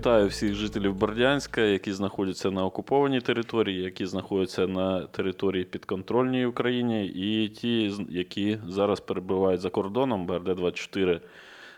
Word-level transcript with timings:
вітаю 0.00 0.28
всіх 0.28 0.54
жителів 0.54 0.94
Бердянська, 0.94 1.60
які 1.60 1.92
знаходяться 1.92 2.50
на 2.50 2.64
окупованій 2.64 3.20
території, 3.20 3.82
які 3.82 4.06
знаходяться 4.06 4.66
на 4.66 5.06
території 5.06 5.64
підконтрольній 5.64 6.46
Україні, 6.46 7.06
і 7.06 7.48
ті, 7.48 7.92
які 8.10 8.58
зараз 8.68 9.00
перебувають 9.00 9.60
за 9.60 9.70
кордоном. 9.70 10.26
БРД-24 10.26 11.20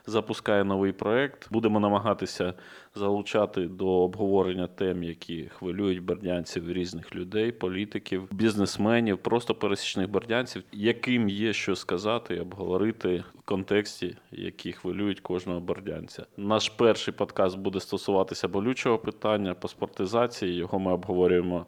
запускає 0.07 0.64
новий 0.64 0.93
проект. 0.93 1.48
Будемо 1.50 1.80
намагатися 1.80 2.55
залучати 2.95 3.61
до 3.61 3.89
обговорення 3.89 4.66
тем, 4.66 5.02
які 5.02 5.51
хвилюють 5.59 6.02
бердянців, 6.02 6.73
різних 6.73 7.14
людей, 7.14 7.52
політиків, 7.52 8.29
бізнесменів, 8.30 9.19
просто 9.19 9.55
пересічних 9.55 10.11
бердянців, 10.11 10.62
яким 10.73 11.29
є 11.29 11.52
що 11.52 11.77
сказати 11.77 12.34
і 12.34 12.41
обговорити 12.41 13.25
в 13.38 13.43
контексті, 13.43 14.16
які 14.33 14.73
хвилюють 14.73 15.20
кожного 15.20 15.60
бердянця. 15.60 16.27
Наш 16.37 16.69
перший 16.69 17.15
подкаст 17.15 17.59
буде 17.59 17.80
стосуватися 17.80 18.48
болючого 18.48 18.98
питання 18.98 19.55
паспортизації. 19.55 20.55
Його 20.55 20.79
ми 20.79 20.93
обговорюємо 20.93 21.66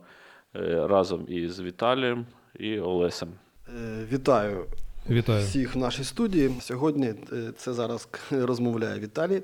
е, 0.56 0.86
разом 0.86 1.24
із 1.28 1.60
Віталієм 1.60 2.26
і 2.58 2.80
Олесем. 2.80 3.28
Е, 3.68 4.06
Вітаю 4.12 4.66
Вітаю. 5.10 5.44
всіх 5.44 5.74
в 5.74 5.78
нашій 5.78 6.04
студії. 6.04 6.50
Сьогодні 6.60 7.14
е, 7.32 7.52
це 7.56 7.72
зараз 7.72 8.08
розмовляє 8.30 9.00
Віталій. 9.00 9.42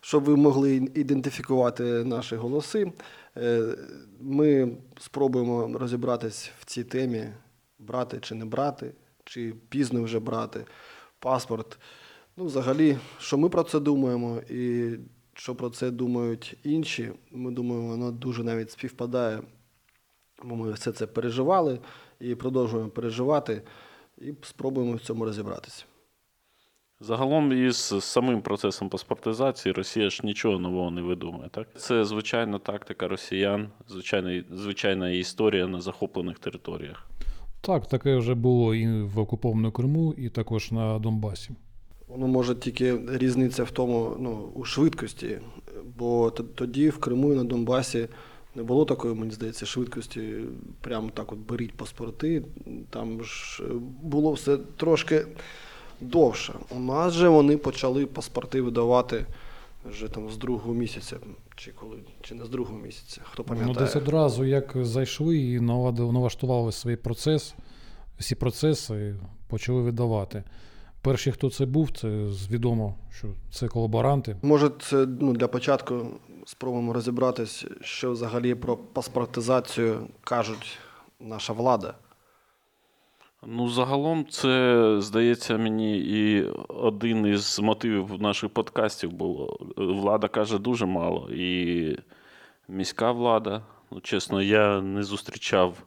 Щоб 0.00 0.24
ви 0.24 0.36
могли 0.36 0.74
ідентифікувати 0.74 1.82
наші 1.84 2.36
голоси, 2.36 2.92
е, 3.36 3.62
ми 4.20 4.76
спробуємо 5.00 5.78
розібратись 5.78 6.50
в 6.60 6.64
цій 6.64 6.84
темі, 6.84 7.26
брати 7.78 8.18
чи 8.20 8.34
не 8.34 8.44
брати, 8.44 8.92
чи 9.24 9.54
пізно 9.68 10.02
вже 10.02 10.18
брати 10.18 10.64
паспорт. 11.18 11.78
Ну, 12.36 12.44
взагалі, 12.44 12.98
що 13.18 13.38
ми 13.38 13.48
про 13.48 13.62
це 13.62 13.80
думаємо, 13.80 14.40
і 14.50 14.90
що 15.34 15.54
про 15.54 15.70
це 15.70 15.90
думають 15.90 16.56
інші. 16.62 17.12
Ми 17.30 17.50
думаємо, 17.50 17.88
воно 17.88 18.10
дуже 18.12 18.44
навіть 18.44 18.70
співпадає. 18.70 19.42
Бо 20.44 20.56
ми 20.56 20.72
все 20.72 20.92
це 20.92 21.06
переживали 21.06 21.78
і 22.20 22.34
продовжуємо 22.34 22.90
переживати, 22.90 23.62
і 24.24 24.34
спробуємо 24.42 24.96
в 24.96 25.00
цьому 25.00 25.24
розібратися. 25.24 25.84
Загалом 27.00 27.52
із 27.52 27.94
самим 28.00 28.42
процесом 28.42 28.88
паспортизації 28.88 29.72
Росія 29.72 30.10
ж 30.10 30.20
нічого 30.24 30.58
нового 30.58 30.90
не 30.90 31.02
видумує. 31.02 31.48
Так 31.48 31.68
це 31.76 32.04
звичайна 32.04 32.58
тактика 32.58 33.08
росіян, 33.08 33.68
звичайна, 33.88 34.44
звичайна 34.50 35.10
історія 35.10 35.66
на 35.66 35.80
захоплених 35.80 36.38
територіях. 36.38 37.06
Так, 37.60 37.86
таке 37.86 38.16
вже 38.16 38.34
було 38.34 38.74
і 38.74 39.02
в 39.02 39.18
окупованому 39.18 39.72
Криму, 39.72 40.14
і 40.18 40.28
також 40.28 40.72
на 40.72 40.98
Донбасі. 40.98 41.50
Воно 42.08 42.26
може 42.26 42.54
тільки 42.54 42.98
різниця 43.08 43.64
в 43.64 43.70
тому, 43.70 44.16
ну, 44.20 44.52
у 44.54 44.64
швидкості, 44.64 45.38
бо 45.98 46.30
тоді 46.30 46.88
в 46.88 46.98
Криму 46.98 47.32
і 47.32 47.36
на 47.36 47.44
Донбасі 47.44 48.08
не 48.54 48.62
було 48.62 48.84
такої, 48.84 49.14
мені 49.14 49.32
здається, 49.32 49.66
швидкості. 49.66 50.34
Прямо 50.80 51.10
так 51.10 51.32
от 51.32 51.38
беріть 51.38 51.72
паспорти. 51.72 52.42
Там 52.90 53.24
ж 53.24 53.62
е, 53.62 53.72
було 54.02 54.32
все 54.32 54.58
трошки 54.76 55.26
довше. 56.00 56.54
У 56.70 56.80
нас 56.80 57.12
же 57.12 57.28
вони 57.28 57.56
почали 57.56 58.06
паспорти 58.06 58.60
видавати 58.60 59.26
вже 59.90 60.08
там 60.08 60.30
з 60.30 60.36
другого 60.36 60.74
місяця, 60.74 61.16
чи 61.56 61.72
коли, 61.72 61.96
чи 62.20 62.34
не 62.34 62.44
з 62.44 62.48
другого 62.48 62.78
місяця. 62.78 63.20
Хто 63.24 63.44
пам'ятає? 63.44 63.74
Ну, 63.74 63.80
десь 63.80 63.96
одразу, 63.96 64.44
як 64.44 64.72
зайшли 64.76 65.38
і 65.38 65.60
налаштували 65.60 66.72
свій 66.72 66.96
процес, 66.96 67.54
всі 68.18 68.34
процеси 68.34 69.14
почали 69.48 69.82
видавати. 69.82 70.42
Перші, 71.04 71.32
хто 71.32 71.50
це 71.50 71.66
був, 71.66 71.90
це 71.90 72.08
відомо, 72.50 72.94
що 73.10 73.28
це 73.50 73.68
колаборанти. 73.68 74.36
Може, 74.42 74.70
це 74.80 75.06
ну, 75.20 75.32
для 75.32 75.48
початку 75.48 76.06
спробуємо 76.46 76.92
розібратись, 76.92 77.64
що 77.80 78.12
взагалі 78.12 78.54
про 78.54 78.76
паспортизацію 78.76 80.06
кажуть 80.20 80.78
наша 81.20 81.52
влада. 81.52 81.94
Ну, 83.46 83.68
загалом, 83.68 84.26
це 84.30 84.96
здається 85.00 85.58
мені 85.58 85.98
і 85.98 86.42
один 86.68 87.26
із 87.26 87.60
мотивів 87.60 88.22
наших 88.22 88.50
подкастів 88.50 89.12
було. 89.12 89.58
Влада 89.76 90.28
каже 90.28 90.58
дуже 90.58 90.86
мало. 90.86 91.30
І 91.30 91.96
міська 92.68 93.12
влада, 93.12 93.62
ну, 93.90 94.00
чесно, 94.00 94.42
я 94.42 94.80
не 94.80 95.02
зустрічав 95.02 95.82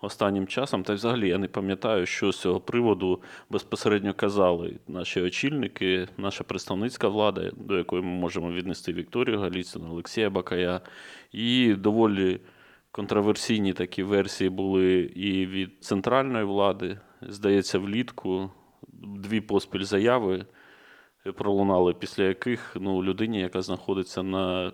останнім 0.00 0.46
часом, 0.46 0.82
та 0.82 0.92
й 0.92 0.96
взагалі 0.96 1.28
я 1.28 1.38
не 1.38 1.48
пам'ятаю, 1.48 2.06
що 2.06 2.32
з 2.32 2.40
цього 2.40 2.60
приводу 2.60 3.22
безпосередньо 3.50 4.14
казали 4.14 4.78
наші 4.88 5.20
очільники, 5.20 6.08
наша 6.16 6.44
представницька 6.44 7.08
влада, 7.08 7.50
до 7.56 7.78
якої 7.78 8.02
ми 8.02 8.08
можемо 8.08 8.52
віднести 8.52 8.92
Вікторію 8.92 9.40
Галіцину, 9.40 9.90
Олексія 9.90 10.30
Бакая, 10.30 10.80
і 11.32 11.74
доволі 11.74 12.40
контроверсійні 12.90 13.72
такі 13.72 14.02
версії 14.02 14.50
були 14.50 15.00
і 15.00 15.46
від 15.46 15.84
центральної 15.84 16.44
влади. 16.44 16.98
Здається, 17.22 17.78
влітку 17.78 18.50
дві 18.92 19.40
поспіль 19.40 19.82
заяви 19.82 20.46
пролунали, 21.36 21.94
після 21.94 22.24
яких 22.24 22.76
ну, 22.80 23.02
людині, 23.02 23.40
яка 23.40 23.62
знаходиться 23.62 24.22
на 24.22 24.72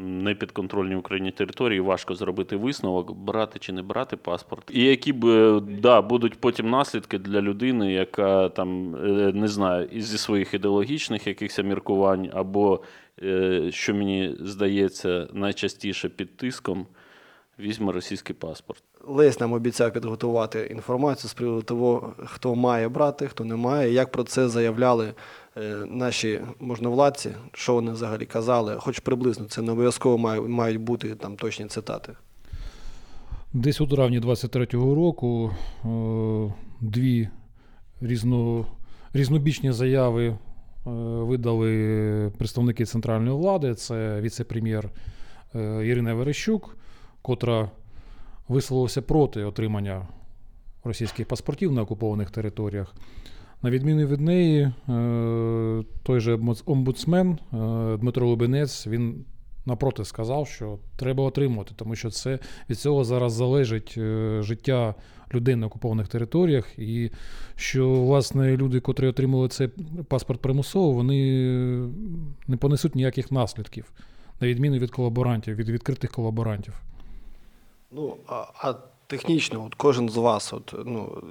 непідконтрольній 0.00 0.96
Україні 0.96 1.30
території, 1.30 1.80
важко 1.80 2.14
зробити 2.14 2.56
висновок, 2.56 3.12
брати 3.12 3.58
чи 3.58 3.72
не 3.72 3.82
брати 3.82 4.16
паспорт. 4.16 4.70
І 4.74 4.82
які 4.82 5.12
б 5.12 5.24
е, 5.26 5.60
да, 5.60 6.02
будуть 6.02 6.40
потім 6.40 6.70
наслідки 6.70 7.18
для 7.18 7.40
людини, 7.40 7.92
яка 7.92 8.48
там 8.48 8.96
е, 8.96 9.32
не 9.34 9.48
знаю, 9.48 9.88
із-зі 9.92 10.18
своїх 10.18 10.54
ідеологічних 10.54 11.26
якихось 11.26 11.58
міркувань, 11.58 12.30
або, 12.32 12.82
е, 13.22 13.70
що 13.70 13.94
мені 13.94 14.36
здається, 14.40 15.28
найчастіше 15.32 16.08
під 16.08 16.36
тиском, 16.36 16.86
візьме 17.58 17.92
російський 17.92 18.36
паспорт. 18.36 18.82
Лесь 19.06 19.40
нам 19.40 19.52
обіцяв 19.52 19.92
підготувати 19.92 20.68
інформацію 20.70 21.30
з 21.30 21.34
приводу 21.34 21.62
того, 21.62 22.14
хто 22.24 22.54
має 22.54 22.88
брати, 22.88 23.28
хто 23.28 23.44
не 23.44 23.56
має, 23.56 23.92
як 23.92 24.10
про 24.10 24.24
це 24.24 24.48
заявляли 24.48 25.14
е, 25.56 25.76
наші 25.86 26.40
можновладці, 26.60 27.30
що 27.52 27.74
вони 27.74 27.92
взагалі 27.92 28.26
казали, 28.26 28.76
хоч 28.78 28.98
приблизно 28.98 29.46
це 29.46 29.62
не 29.62 29.72
обов'язково 29.72 30.18
мають 30.48 30.80
бути 30.80 31.14
там 31.14 31.36
точні 31.36 31.66
цитати. 31.66 32.12
Десь 33.52 33.80
у 33.80 33.86
травні 33.86 34.20
23-го 34.20 34.94
року 34.94 35.50
е, 35.84 36.54
дві 36.80 37.28
різно, 38.00 38.66
різнобічні 39.12 39.72
заяви 39.72 40.26
е, 40.26 40.36
видали 41.20 42.32
представники 42.38 42.84
центральної 42.84 43.36
влади. 43.36 43.74
Це 43.74 44.20
віце-прем'єр 44.20 44.90
Ірина 45.84 46.14
Верещук, 46.14 46.76
котра 47.22 47.70
висловилася 48.48 49.02
проти 49.02 49.44
отримання 49.44 50.06
російських 50.84 51.26
паспортів 51.26 51.72
на 51.72 51.82
окупованих 51.82 52.30
територіях. 52.30 52.94
На 53.62 53.70
відміну 53.70 54.06
від 54.06 54.20
неї, 54.20 54.60
е, 54.60 54.72
той 56.02 56.20
же 56.20 56.34
омбудс- 56.34 56.62
омбудсмен 56.66 57.30
е, 57.30 57.96
Дмитро 57.96 58.28
Лубенець 58.28 58.86
він 58.86 59.24
напроти 59.66 60.04
сказав, 60.04 60.48
що 60.48 60.78
треба 60.96 61.24
отримувати, 61.24 61.72
тому 61.76 61.94
що 61.94 62.10
це 62.10 62.38
від 62.70 62.78
цього 62.78 63.04
зараз 63.04 63.32
залежить 63.32 63.94
е, 63.98 64.38
життя 64.42 64.94
людей 65.34 65.56
на 65.56 65.66
окупованих 65.66 66.08
територіях, 66.08 66.78
і 66.78 67.10
що 67.56 67.90
власне 67.90 68.56
люди, 68.56 68.80
котрі 68.80 69.06
отримали 69.06 69.48
цей 69.48 69.68
паспорт 70.08 70.40
примусово, 70.40 70.92
вони 70.92 71.16
не 72.46 72.56
понесуть 72.56 72.94
ніяких 72.94 73.32
наслідків, 73.32 73.92
на 74.40 74.46
відміну 74.48 74.78
від 74.78 74.90
колаборантів, 74.90 75.54
від 75.56 75.68
відкритих 75.68 76.10
колаборантів. 76.10 76.74
Ну, 77.92 78.16
а, 78.28 78.44
а 78.60 78.74
технічно, 79.06 79.64
от 79.66 79.74
кожен 79.74 80.08
з 80.08 80.16
вас, 80.16 80.52
от, 80.52 80.74
ну, 80.86 81.22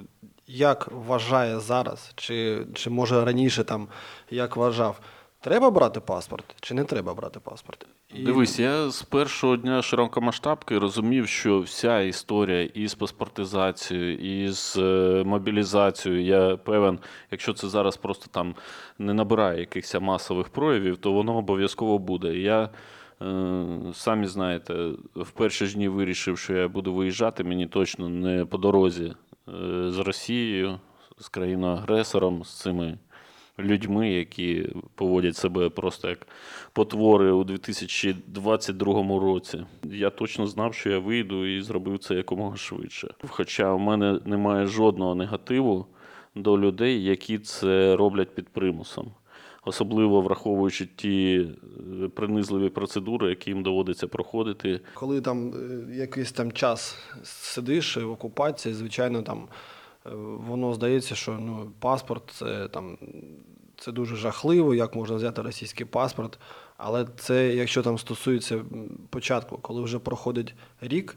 як 0.46 0.88
вважає 0.92 1.60
зараз, 1.60 2.12
чи, 2.14 2.66
чи 2.74 2.90
може 2.90 3.24
раніше 3.24 3.64
там 3.64 3.88
як 4.30 4.56
вважав, 4.56 5.00
треба 5.40 5.70
брати 5.70 6.00
паспорт, 6.00 6.44
чи 6.60 6.74
не 6.74 6.84
треба 6.84 7.14
брати 7.14 7.40
паспорт? 7.40 7.86
І- 8.14 8.22
Дивись, 8.22 8.58
я 8.58 8.90
з 8.90 9.02
першого 9.02 9.56
дня 9.56 9.82
широкомасштабки 9.82 10.78
розумів, 10.78 11.28
що 11.28 11.60
вся 11.60 12.00
історія 12.00 12.62
із 12.62 12.94
паспортизацією, 12.94 14.44
із 14.44 14.76
е, 14.78 15.22
мобілізацією, 15.26 16.24
я 16.24 16.56
певен, 16.56 16.98
якщо 17.30 17.52
це 17.52 17.68
зараз 17.68 17.96
просто 17.96 18.26
там 18.30 18.54
не 18.98 19.14
набирає 19.14 19.60
якихось 19.60 19.94
масових 20.00 20.48
проявів, 20.48 20.96
то 20.96 21.12
воно 21.12 21.36
обов'язково 21.36 21.98
буде. 21.98 22.34
Я 22.38 22.68
самі 23.94 24.26
знаєте, 24.26 24.90
в 25.14 25.30
перші 25.30 25.66
ж 25.66 25.74
дні 25.74 25.88
вирішив, 25.88 26.38
що 26.38 26.56
я 26.56 26.68
буду 26.68 26.94
виїжджати, 26.94 27.44
мені 27.44 27.66
точно 27.66 28.08
не 28.08 28.44
по 28.44 28.58
дорозі 28.58 29.04
е, 29.04 29.52
з 29.90 29.98
Росією, 29.98 30.80
з 31.18 31.28
країною-агресором, 31.28 32.44
з 32.44 32.60
цими 32.60 32.98
людьми, 33.58 34.10
які 34.10 34.68
поводять 34.94 35.36
себе 35.36 35.68
просто 35.68 36.08
як 36.08 36.26
потвори 36.72 37.32
у 37.32 37.44
2022 37.44 39.20
році. 39.20 39.64
Я 39.82 40.10
точно 40.10 40.46
знав, 40.46 40.74
що 40.74 40.90
я 40.90 40.98
вийду 40.98 41.46
і 41.46 41.62
зробив 41.62 41.98
це 41.98 42.14
якомога 42.14 42.56
швидше. 42.56 43.14
Хоча 43.28 43.74
в 43.74 43.80
мене 43.80 44.20
немає 44.24 44.66
жодного 44.66 45.14
негативу 45.14 45.86
до 46.34 46.58
людей, 46.58 47.04
які 47.04 47.38
це 47.38 47.96
роблять 47.96 48.34
під 48.34 48.48
примусом. 48.48 49.12
Особливо 49.64 50.20
враховуючи 50.20 50.86
ті 50.86 51.48
е, 52.04 52.08
принизливі 52.08 52.68
процедури, 52.68 53.28
які 53.28 53.50
їм 53.50 53.62
доводиться 53.62 54.06
проходити. 54.08 54.80
Коли 54.94 55.20
там 55.20 55.52
е, 55.54 55.94
якийсь 55.96 56.32
там 56.32 56.52
час 56.52 56.98
сидиш 57.22 57.96
в 57.96 58.10
окупації, 58.10 58.74
звичайно, 58.74 59.22
там 59.22 59.48
е, 60.06 60.10
воно 60.48 60.74
здається, 60.74 61.14
що 61.14 61.32
ну, 61.32 61.70
паспорт 61.78 62.30
це 62.30 62.68
там. 62.68 62.98
Це 63.76 63.92
дуже 63.92 64.16
жахливо, 64.16 64.74
як 64.74 64.94
можна 64.94 65.16
взяти 65.16 65.42
російський 65.42 65.86
паспорт. 65.86 66.38
Але 66.76 67.06
це, 67.16 67.54
якщо 67.54 67.82
там 67.82 67.98
стосується 67.98 68.64
початку, 69.10 69.58
коли 69.58 69.82
вже 69.82 69.98
проходить 69.98 70.54
рік, 70.80 71.16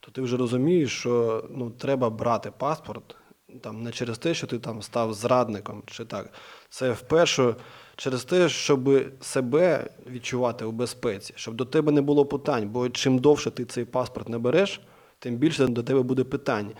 то 0.00 0.10
ти 0.10 0.22
вже 0.22 0.36
розумієш, 0.36 0.98
що 0.98 1.44
ну, 1.50 1.70
треба 1.70 2.10
брати 2.10 2.52
паспорт 2.58 3.16
там, 3.60 3.82
не 3.82 3.90
через 3.90 4.18
те, 4.18 4.34
що 4.34 4.46
ти 4.46 4.58
там 4.58 4.82
став 4.82 5.14
зрадником 5.14 5.82
чи 5.86 6.04
так. 6.04 6.32
Це 6.68 6.92
вперше 6.92 7.54
через 7.96 8.24
те, 8.24 8.48
щоб 8.48 8.90
себе 9.20 9.90
відчувати 10.10 10.64
у 10.64 10.72
безпеці, 10.72 11.32
щоб 11.36 11.54
до 11.54 11.64
тебе 11.64 11.92
не 11.92 12.02
було 12.02 12.26
питань. 12.26 12.68
Бо 12.68 12.88
чим 12.88 13.18
довше 13.18 13.50
ти 13.50 13.64
цей 13.64 13.84
паспорт 13.84 14.28
не 14.28 14.38
береш, 14.38 14.80
тим 15.18 15.36
більше 15.36 15.66
до 15.66 15.82
тебе 15.82 16.02
буде 16.02 16.24
питань. 16.24 16.72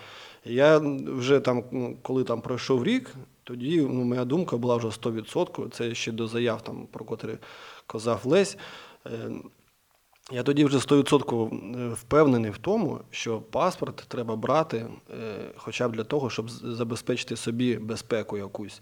Я 0.44 0.78
вже 1.06 1.40
там, 1.40 1.64
ну, 1.72 1.96
коли 2.02 2.24
там 2.24 2.40
пройшов 2.40 2.84
рік, 2.84 3.14
тоді 3.44 3.80
ну, 3.80 4.04
моя 4.04 4.24
думка 4.24 4.56
була 4.56 4.76
вже 4.76 4.88
100%. 4.88 5.70
Це 5.70 5.94
ще 5.94 6.12
до 6.12 6.26
заяв, 6.26 6.62
там, 6.62 6.86
про 6.86 7.04
котрі 7.04 7.38
казав 7.86 8.20
Лесь. 8.24 8.58
Е, 9.06 9.30
я 10.32 10.42
тоді 10.42 10.64
вже 10.64 10.78
100% 10.78 11.92
впевнений 11.94 12.50
в 12.50 12.58
тому, 12.58 13.00
що 13.10 13.40
паспорт 13.40 14.04
треба 14.08 14.36
брати 14.36 14.86
е, 15.10 15.50
хоча 15.56 15.88
б 15.88 15.92
для 15.92 16.04
того, 16.04 16.30
щоб 16.30 16.50
забезпечити 16.50 17.36
собі 17.36 17.76
безпеку 17.76 18.38
якусь. 18.38 18.80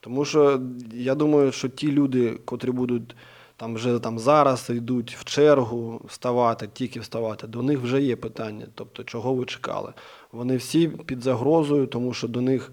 Тому 0.00 0.24
що 0.24 0.60
я 0.92 1.14
думаю, 1.14 1.52
що 1.52 1.68
ті 1.68 1.92
люди, 1.92 2.38
котрі 2.44 2.70
будуть 2.70 3.16
там 3.56 3.74
вже 3.74 3.98
там 3.98 4.18
зараз 4.18 4.70
йдуть 4.70 5.16
в 5.16 5.24
чергу 5.24 6.00
вставати, 6.04 6.68
тільки 6.72 7.00
вставати, 7.00 7.46
до 7.46 7.62
них 7.62 7.78
вже 7.78 8.02
є 8.02 8.16
питання. 8.16 8.66
Тобто, 8.74 9.04
чого 9.04 9.34
ви 9.34 9.44
чекали? 9.44 9.92
Вони 10.32 10.56
всі 10.56 10.88
під 10.88 11.22
загрозою, 11.22 11.86
тому 11.86 12.14
що 12.14 12.28
до 12.28 12.40
них 12.40 12.72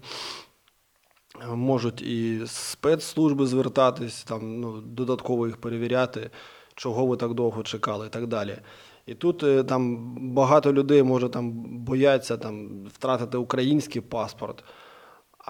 можуть 1.54 2.02
і 2.02 2.40
спецслужби 2.46 3.46
звертатись, 3.46 4.24
там, 4.24 4.60
ну, 4.60 4.80
додатково 4.80 5.46
їх 5.46 5.56
перевіряти, 5.56 6.30
чого 6.74 7.06
ви 7.06 7.16
так 7.16 7.34
довго 7.34 7.62
чекали 7.62 8.06
і 8.06 8.10
так 8.10 8.26
далі. 8.26 8.58
І 9.06 9.14
тут 9.14 9.42
е, 9.42 9.64
там 9.64 10.14
багато 10.34 10.72
людей 10.72 11.02
може 11.02 11.28
там 11.28 11.50
бояться 11.84 12.36
там, 12.36 12.84
втратити 12.94 13.36
український 13.36 14.02
паспорт. 14.02 14.64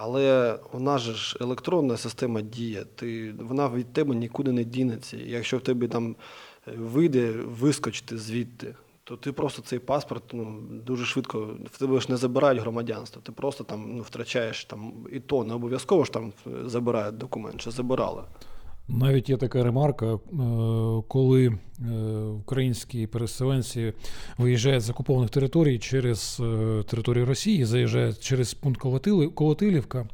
Але 0.00 0.59
же 0.99 1.15
ж 1.15 1.37
електронна 1.41 1.97
система 1.97 2.41
діє. 2.41 2.85
Ти, 2.95 3.35
вона 3.39 3.69
від 3.69 3.93
тебе 3.93 4.15
нікуди 4.15 4.53
не 4.53 4.65
дінеться. 4.65 5.17
Якщо 5.17 5.59
в 5.59 5.61
тебе 5.61 5.89
там 5.89 6.17
е, 6.69 6.73
вийде 6.77 7.31
вискочити 7.31 8.19
звідти, 8.19 8.75
то 9.05 9.17
ти 9.17 9.33
просто 9.33 9.62
цей 9.62 9.79
паспорт 9.79 10.23
ну, 10.33 10.61
дуже 10.71 11.05
швидко 11.05 11.56
в 11.73 11.79
тебе 11.79 12.00
ж 12.00 12.06
не 12.11 12.17
забирають 12.17 12.61
громадянство. 12.61 13.23
Ти 13.23 13.33
просто 13.33 13.65
там 13.65 13.97
ну, 13.97 14.03
втрачаєш 14.03 14.65
там 14.65 14.93
і 15.12 15.21
то 15.21 15.45
не 15.45 15.55
обов'язково 15.55 16.05
ж 16.05 16.12
там 16.12 16.33
е, 16.47 16.50
забирають 16.69 17.19
документ, 17.19 17.61
що 17.61 17.71
забирали. 17.71 18.23
Навіть 18.88 19.31
є 19.31 19.37
така 19.37 19.64
ремарка, 19.64 20.06
е, 20.06 20.19
коли 21.08 21.46
е, 21.46 21.93
українські 22.40 23.06
переселенці 23.06 23.93
виїжджають 24.38 24.82
з 24.82 24.90
окупованих 24.90 25.31
територій 25.31 25.79
через 25.79 26.40
е, 26.40 26.82
територію 26.82 27.26
Росії, 27.26 27.64
заїжджають 27.64 28.20
через 28.20 28.55
пункт 28.55 28.81
Колотилівка, 29.35 30.08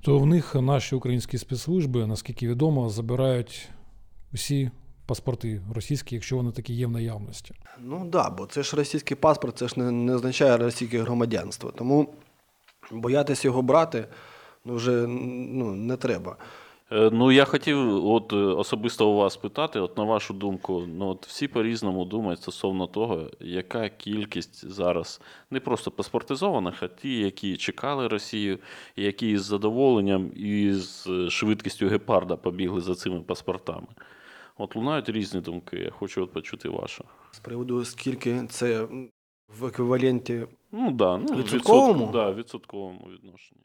то 0.00 0.18
в 0.18 0.26
них 0.26 0.54
наші 0.54 0.94
українські 0.94 1.38
спецслужби, 1.38 2.06
наскільки 2.06 2.48
відомо, 2.48 2.88
забирають 2.88 3.68
усі 4.32 4.70
паспорти 5.06 5.62
російські, 5.74 6.14
якщо 6.14 6.36
вони 6.36 6.52
такі 6.52 6.74
є 6.74 6.86
в 6.86 6.90
наявності. 6.90 7.54
Ну 7.80 7.98
так, 7.98 8.08
да, 8.08 8.30
бо 8.30 8.46
це 8.46 8.62
ж 8.62 8.76
російський 8.76 9.16
паспорт, 9.16 9.58
це 9.58 9.68
ж 9.68 9.80
не, 9.80 9.90
не 9.90 10.14
означає 10.14 10.56
російське 10.56 11.02
громадянство. 11.02 11.70
Тому 11.70 12.08
боятись 12.90 13.44
його 13.44 13.62
брати 13.62 14.08
ну, 14.64 14.74
вже 14.74 15.06
ну, 15.06 15.74
не 15.74 15.96
треба. 15.96 16.36
Е, 16.92 17.10
Ну, 17.12 17.32
я 17.32 17.44
хотів 17.44 18.06
от 18.06 18.32
е, 18.32 18.36
особисто 18.36 19.10
у 19.10 19.16
вас 19.16 19.36
питати, 19.36 19.80
от 19.80 19.96
на 19.96 20.04
вашу 20.04 20.34
думку, 20.34 20.84
ну 20.88 21.08
от 21.08 21.26
всі 21.26 21.48
по-різному 21.48 22.04
думають 22.04 22.42
стосовно 22.42 22.86
того, 22.86 23.30
яка 23.40 23.88
кількість 23.88 24.68
зараз 24.70 25.20
не 25.50 25.60
просто 25.60 25.90
паспортизованих, 25.90 26.82
а 26.82 26.88
ті, 26.88 27.18
які 27.18 27.56
чекали 27.56 28.08
Росію, 28.08 28.58
які 28.96 29.38
з 29.38 29.42
задоволенням 29.44 30.30
і 30.36 30.72
з 30.72 31.06
е, 31.06 31.30
швидкістю 31.30 31.88
гепарда 31.88 32.36
побігли 32.36 32.80
за 32.80 32.94
цими 32.94 33.20
паспортами. 33.20 33.86
От 34.58 34.76
лунають 34.76 35.08
різні 35.08 35.40
думки. 35.40 35.76
Я 35.78 35.90
хочу 35.90 36.22
от 36.22 36.32
почути 36.32 36.68
вашу. 36.68 37.04
З 37.30 37.38
приводу 37.38 37.84
скільки 37.84 38.46
це 38.48 38.88
в 39.60 39.64
еквіваленті 39.66 40.46
Ну 40.72 40.90
да, 40.90 41.16
ну 41.16 41.36
Відсотковому? 41.36 42.04
відсотку- 42.06 42.12
да, 42.12 42.32
відсотковому 42.32 43.08
відношенні. 43.14 43.60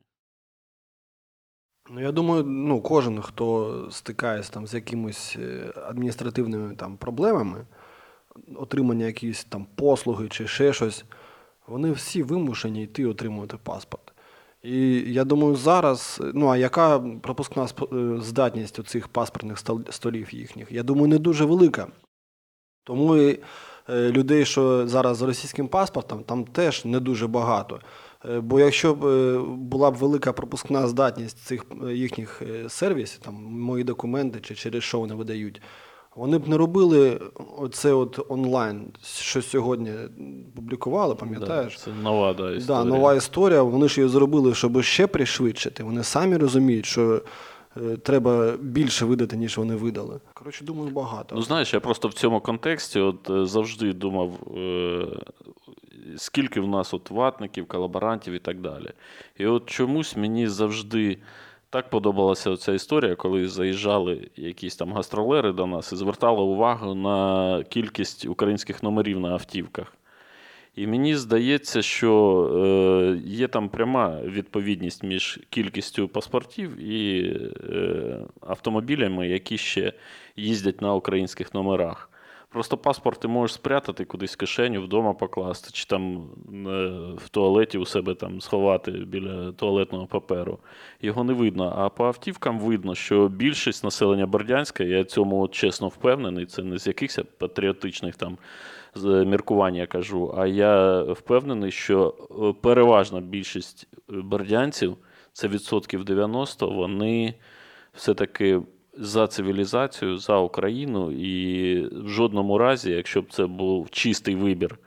Ну, 1.89 2.01
я 2.01 2.11
думаю, 2.11 2.43
ну, 2.43 2.81
кожен, 2.81 3.21
хто 3.21 3.87
стикається 3.91 4.51
там 4.51 4.67
з 4.67 4.73
якимись 4.73 5.35
е, 5.39 5.73
адміністративними 5.87 6.75
там 6.75 6.97
проблемами, 6.97 7.65
отримання 8.55 9.05
якісь 9.05 9.43
там 9.43 9.67
послуги 9.75 10.29
чи 10.29 10.47
ще 10.47 10.73
щось, 10.73 11.05
вони 11.67 11.91
всі 11.91 12.23
вимушені 12.23 12.83
йти 12.83 13.05
отримувати 13.05 13.57
паспорт. 13.63 14.13
І 14.63 14.89
я 15.13 15.23
думаю, 15.23 15.55
зараз, 15.55 16.21
ну 16.33 16.47
а 16.47 16.57
яка 16.57 16.99
пропускна 16.99 17.63
е, 17.63 17.95
здатність 18.21 18.79
у 18.79 18.83
цих 18.83 19.07
паспортних 19.07 19.57
столів 19.89 20.33
їхніх? 20.33 20.71
Я 20.71 20.83
думаю, 20.83 21.07
не 21.07 21.17
дуже 21.17 21.45
велика. 21.45 21.87
Тому 22.83 23.17
і 23.17 23.39
е, 23.89 24.11
людей, 24.11 24.45
що 24.45 24.87
зараз 24.87 25.17
з 25.17 25.21
російським 25.21 25.67
паспортом, 25.67 26.23
там 26.23 26.43
теж 26.45 26.85
не 26.85 26.99
дуже 26.99 27.27
багато. 27.27 27.79
Е, 28.29 28.39
Бо 28.39 28.59
якщо 28.59 28.93
б 28.93 29.05
е, 29.05 29.39
була 29.47 29.91
б 29.91 29.93
велика 29.93 30.33
пропускна 30.33 30.87
здатність 30.87 31.37
цих 31.37 31.65
е, 31.87 31.93
їхніх 31.93 32.41
сервісів, 32.67 33.19
там 33.19 33.33
мої 33.49 33.83
документи 33.83 34.39
чи 34.41 34.55
через 34.55 34.83
що 34.83 34.99
вони 34.99 35.15
видають, 35.15 35.61
вони 36.15 36.37
б 36.37 36.47
не 36.47 36.57
робили 36.57 37.21
оце 37.57 37.93
от 37.93 38.25
онлайн, 38.29 38.87
що 39.03 39.41
сьогодні 39.41 39.91
публікували, 40.55 41.15
пам'ятаєш? 41.15 41.73
Да, 41.73 41.79
це 41.79 41.91
нова 42.03 42.33
да, 42.33 42.51
історія. 42.51 42.83
Да, 42.83 42.89
нова 42.89 43.13
історія. 43.15 43.61
Вони 43.61 43.87
ж 43.87 44.01
її 44.01 44.09
зробили, 44.09 44.53
щоб 44.53 44.81
ще 44.81 45.07
пришвидшити. 45.07 45.83
Вони 45.83 46.03
самі 46.03 46.37
розуміють, 46.37 46.85
що 46.85 47.21
треба 48.03 48.53
більше 48.59 49.05
видати, 49.05 49.37
ніж 49.37 49.57
вони 49.57 49.75
видали. 49.75 50.19
Коротше, 50.33 50.65
думаю, 50.65 50.91
багато. 50.91 51.35
Ну, 51.35 51.41
знаєш, 51.41 51.73
я 51.73 51.79
просто 51.79 52.07
в 52.07 52.13
цьому 52.13 52.41
контексті 52.41 52.99
от, 52.99 53.31
завжди 53.49 53.93
думав, 53.93 54.31
скільки 56.17 56.61
в 56.61 56.67
нас 56.67 56.93
от 56.93 57.09
ватників, 57.09 57.67
колаборантів 57.67 58.33
і 58.33 58.39
так 58.39 58.61
далі. 58.61 58.91
І 59.37 59.45
от 59.45 59.65
чомусь 59.65 60.17
мені 60.17 60.47
завжди 60.47 61.17
так 61.69 61.89
подобалася 61.89 62.57
ця 62.57 62.73
історія, 62.73 63.15
коли 63.15 63.47
заїжджали 63.47 64.29
якісь 64.35 64.75
там 64.75 64.93
гастролери 64.93 65.51
до 65.51 65.67
нас 65.67 65.93
і 65.93 65.95
звертали 65.95 66.41
увагу 66.41 66.95
на 66.95 67.63
кількість 67.69 68.25
українських 68.25 68.83
номерів 68.83 69.19
на 69.19 69.29
автівках. 69.29 69.93
І 70.75 70.87
мені 70.87 71.15
здається, 71.15 71.81
що 71.81 72.11
е, 72.55 73.21
є 73.25 73.47
там 73.47 73.69
пряма 73.69 74.21
відповідність 74.21 75.03
між 75.03 75.39
кількістю 75.49 76.07
паспортів 76.07 76.77
і 76.79 77.23
е, 77.69 78.19
автомобілями, 78.41 79.27
які 79.27 79.57
ще 79.57 79.93
їздять 80.35 80.81
на 80.81 80.93
українських 80.93 81.53
номерах. 81.53 82.10
Просто 82.51 82.77
паспорт 82.77 83.19
ти 83.19 83.27
можеш 83.27 83.53
спрятати 83.53 84.05
кудись 84.05 84.33
в 84.33 84.37
кишеню, 84.37 84.81
вдома 84.81 85.13
покласти, 85.13 85.69
чи 85.73 85.85
там 85.85 86.29
е, 86.49 86.89
в 87.17 87.29
туалеті 87.29 87.77
у 87.77 87.85
себе 87.85 88.15
там 88.15 88.41
сховати 88.41 88.91
біля 88.91 89.51
туалетного 89.51 90.07
паперу. 90.07 90.59
Його 91.01 91.23
не 91.23 91.33
видно. 91.33 91.73
А 91.77 91.89
по 91.89 92.05
автівкам 92.05 92.59
видно, 92.59 92.95
що 92.95 93.27
більшість 93.27 93.83
населення 93.83 94.25
Бердянська, 94.25 94.83
я 94.83 95.03
цьому 95.03 95.47
чесно 95.47 95.87
впевнений, 95.87 96.45
це 96.45 96.63
не 96.63 96.77
з 96.77 96.87
якихось 96.87 97.19
патріотичних 97.37 98.15
там 98.15 98.37
міркувань 99.05 99.75
я 99.75 99.87
кажу, 99.87 100.33
а 100.37 100.47
я 100.47 101.03
впевнений, 101.03 101.71
що 101.71 102.15
е, 102.31 102.61
переважна 102.61 103.21
більшість 103.21 103.87
е, 103.93 103.97
бердянців, 104.07 104.97
це 105.33 105.47
відсотків 105.47 106.03
90, 106.03 106.69
вони 106.69 107.33
все-таки 107.93 108.61
за 108.93 109.27
цивілізацію, 109.27 110.17
за 110.17 110.37
Україну, 110.37 111.11
і 111.11 111.81
в 111.87 112.07
жодному 112.09 112.57
разі, 112.57 112.91
якщо 112.91 113.21
б 113.21 113.31
це 113.31 113.45
був 113.45 113.89
чистий 113.89 114.35
вибір, 114.35 114.79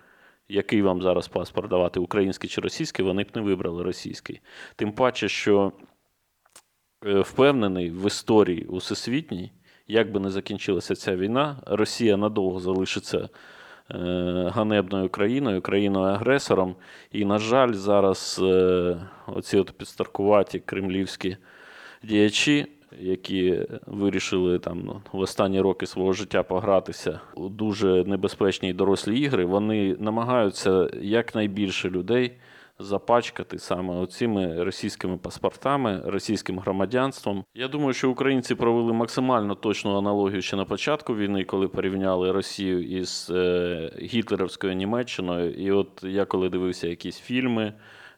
який 0.49 0.83
вам 0.83 1.03
зараз 1.03 1.29
паспорт 1.29 1.71
давати, 1.71 2.01
український 2.01 2.51
чи 2.51 2.61
російський, 2.61 3.05
вони 3.05 3.23
б 3.23 3.27
не 3.35 3.41
вибрали 3.41 3.83
російський. 3.83 4.41
Тим 4.77 4.93
паче, 4.93 5.29
що 5.29 5.73
е, 7.07 7.21
впевнений 7.21 7.91
в 7.91 8.07
історії 8.07 8.65
усесвітній, 8.65 9.53
як 9.89 10.13
би 10.13 10.21
не 10.21 10.31
закінчилася 10.31 10.95
ця 10.95 11.17
війна, 11.17 11.57
Росія 11.67 12.17
надовго 12.17 12.61
залишиться 12.61 13.19
е, 13.19 13.29
ганебною 14.55 15.09
країною, 15.09 15.63
країною-агресором. 15.63 16.77
І, 17.13 17.25
на 17.25 17.39
жаль, 17.39 17.73
зараз 17.73 18.41
е, 18.43 18.97
оці 19.27 19.59
от 19.59 19.73
підстаркуваті 19.79 20.59
кремлівські 20.59 21.37
діячі 22.03 22.67
які 23.01 23.67
вирішили 23.87 24.59
там 24.59 24.83
ну, 24.85 25.03
в 25.13 25.19
останні 25.19 25.61
роки 25.61 25.87
свого 25.87 26.13
життя 26.13 26.43
погратися 26.43 27.21
у 27.35 27.49
дуже 27.49 28.05
небезпечні 28.05 28.71
і 28.71 28.73
дорослі 28.73 29.21
ігри, 29.21 29.45
вони 29.45 29.97
намагаються 29.99 30.91
якнайбільше 31.03 31.91
людей 31.91 32.33
запачкати 32.79 33.59
саме 33.59 33.95
оцими 33.95 34.65
російськими 34.65 35.17
паспортами, 35.17 36.03
російським 36.05 36.59
громадянством. 36.59 37.45
Я 37.55 37.69
думаю, 37.69 37.93
що 37.93 38.11
українці 38.11 38.55
провели 38.55 38.93
максимально 38.93 39.55
точну 39.55 39.99
аналогію 39.99 40.43
ще 40.43 40.57
на 40.57 40.65
початку 40.65 41.17
війни, 41.17 41.45
коли 41.45 41.69
порівняли 41.69 42.33
Росію 42.33 42.83
із 42.83 43.31
е, 43.35 43.93
гітлерівською 44.01 44.75
Німеччиною. 44.75 45.53
І 45.53 45.71
от 45.73 45.89
я 46.03 46.25
коли 46.25 46.49
дивився 46.49 46.89
якісь 46.89 47.19
фільми, 47.19 47.73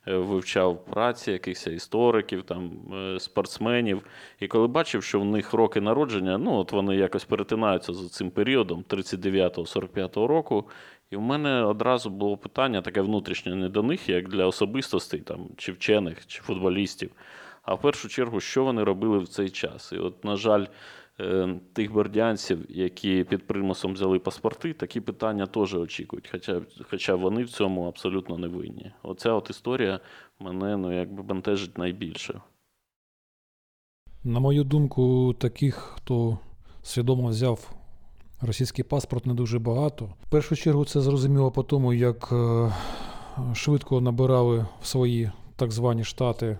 вивчав 0.06 0.84
праці 0.84 1.32
якихось 1.32 1.66
істориків, 1.66 2.42
там, 2.42 2.70
е, 2.94 3.20
спортсменів, 3.20 4.06
і 4.40 4.48
коли 4.48 4.66
бачив, 4.66 5.02
що 5.02 5.20
в 5.20 5.24
них 5.24 5.52
роки 5.52 5.80
народження, 5.80 6.38
ну 6.38 6.54
от 6.54 6.72
вони 6.72 6.96
якось 6.96 7.24
перетинаються 7.24 7.92
з 7.92 8.10
цим 8.10 8.30
періодом 8.30 8.84
39-45 8.88 10.26
року. 10.26 10.64
І 11.10 11.16
в 11.16 11.20
мене 11.20 11.62
одразу 11.62 12.10
було 12.10 12.36
питання 12.36 12.82
таке 12.82 13.00
внутрішнє 13.00 13.54
не 13.54 13.68
до 13.68 13.82
них, 13.82 14.08
як 14.08 14.28
для 14.28 14.46
особистостей, 14.46 15.20
там, 15.20 15.48
чи 15.56 15.72
вчених, 15.72 16.26
чи 16.26 16.42
футболістів. 16.42 17.10
А 17.62 17.74
в 17.74 17.80
першу 17.80 18.08
чергу, 18.08 18.40
що 18.40 18.64
вони 18.64 18.84
робили 18.84 19.18
в 19.18 19.28
цей 19.28 19.50
час? 19.50 19.92
І 19.92 19.98
от, 19.98 20.24
на 20.24 20.36
жаль, 20.36 20.62
е, 20.62 20.68
тих 21.72 21.92
бердянців, 21.92 22.66
які 22.68 23.24
під 23.24 23.46
примусом 23.46 23.92
взяли 23.92 24.18
паспорти, 24.18 24.72
такі 24.72 25.00
питання 25.00 25.46
теж 25.46 25.74
очікують. 25.74 26.28
Хоча, 26.32 26.60
хоча 26.90 27.14
вони 27.14 27.44
в 27.44 27.50
цьому 27.50 27.84
абсолютно 27.84 28.38
не 28.38 28.48
винні. 28.48 28.92
Оця 29.02 29.32
от 29.32 29.50
історія 29.50 30.00
мене 30.38 30.76
ну, 30.76 30.98
якби 30.98 31.22
бентежить 31.22 31.78
найбільше. 31.78 32.40
На 34.24 34.40
мою 34.40 34.64
думку, 34.64 35.34
таких, 35.38 35.74
хто 35.74 36.38
свідомо 36.82 37.28
взяв 37.28 37.70
російський 38.40 38.84
паспорт, 38.84 39.26
не 39.26 39.34
дуже 39.34 39.58
багато. 39.58 40.04
В 40.04 40.30
першу 40.30 40.56
чергу 40.56 40.84
це 40.84 41.00
зрозуміло 41.00 41.50
по 41.50 41.62
тому, 41.62 41.92
як 41.92 42.28
е, 42.32 42.72
швидко 43.54 44.00
набирали 44.00 44.66
в 44.82 44.86
свої 44.86 45.30
так 45.56 45.72
звані 45.72 46.04
штати 46.04 46.58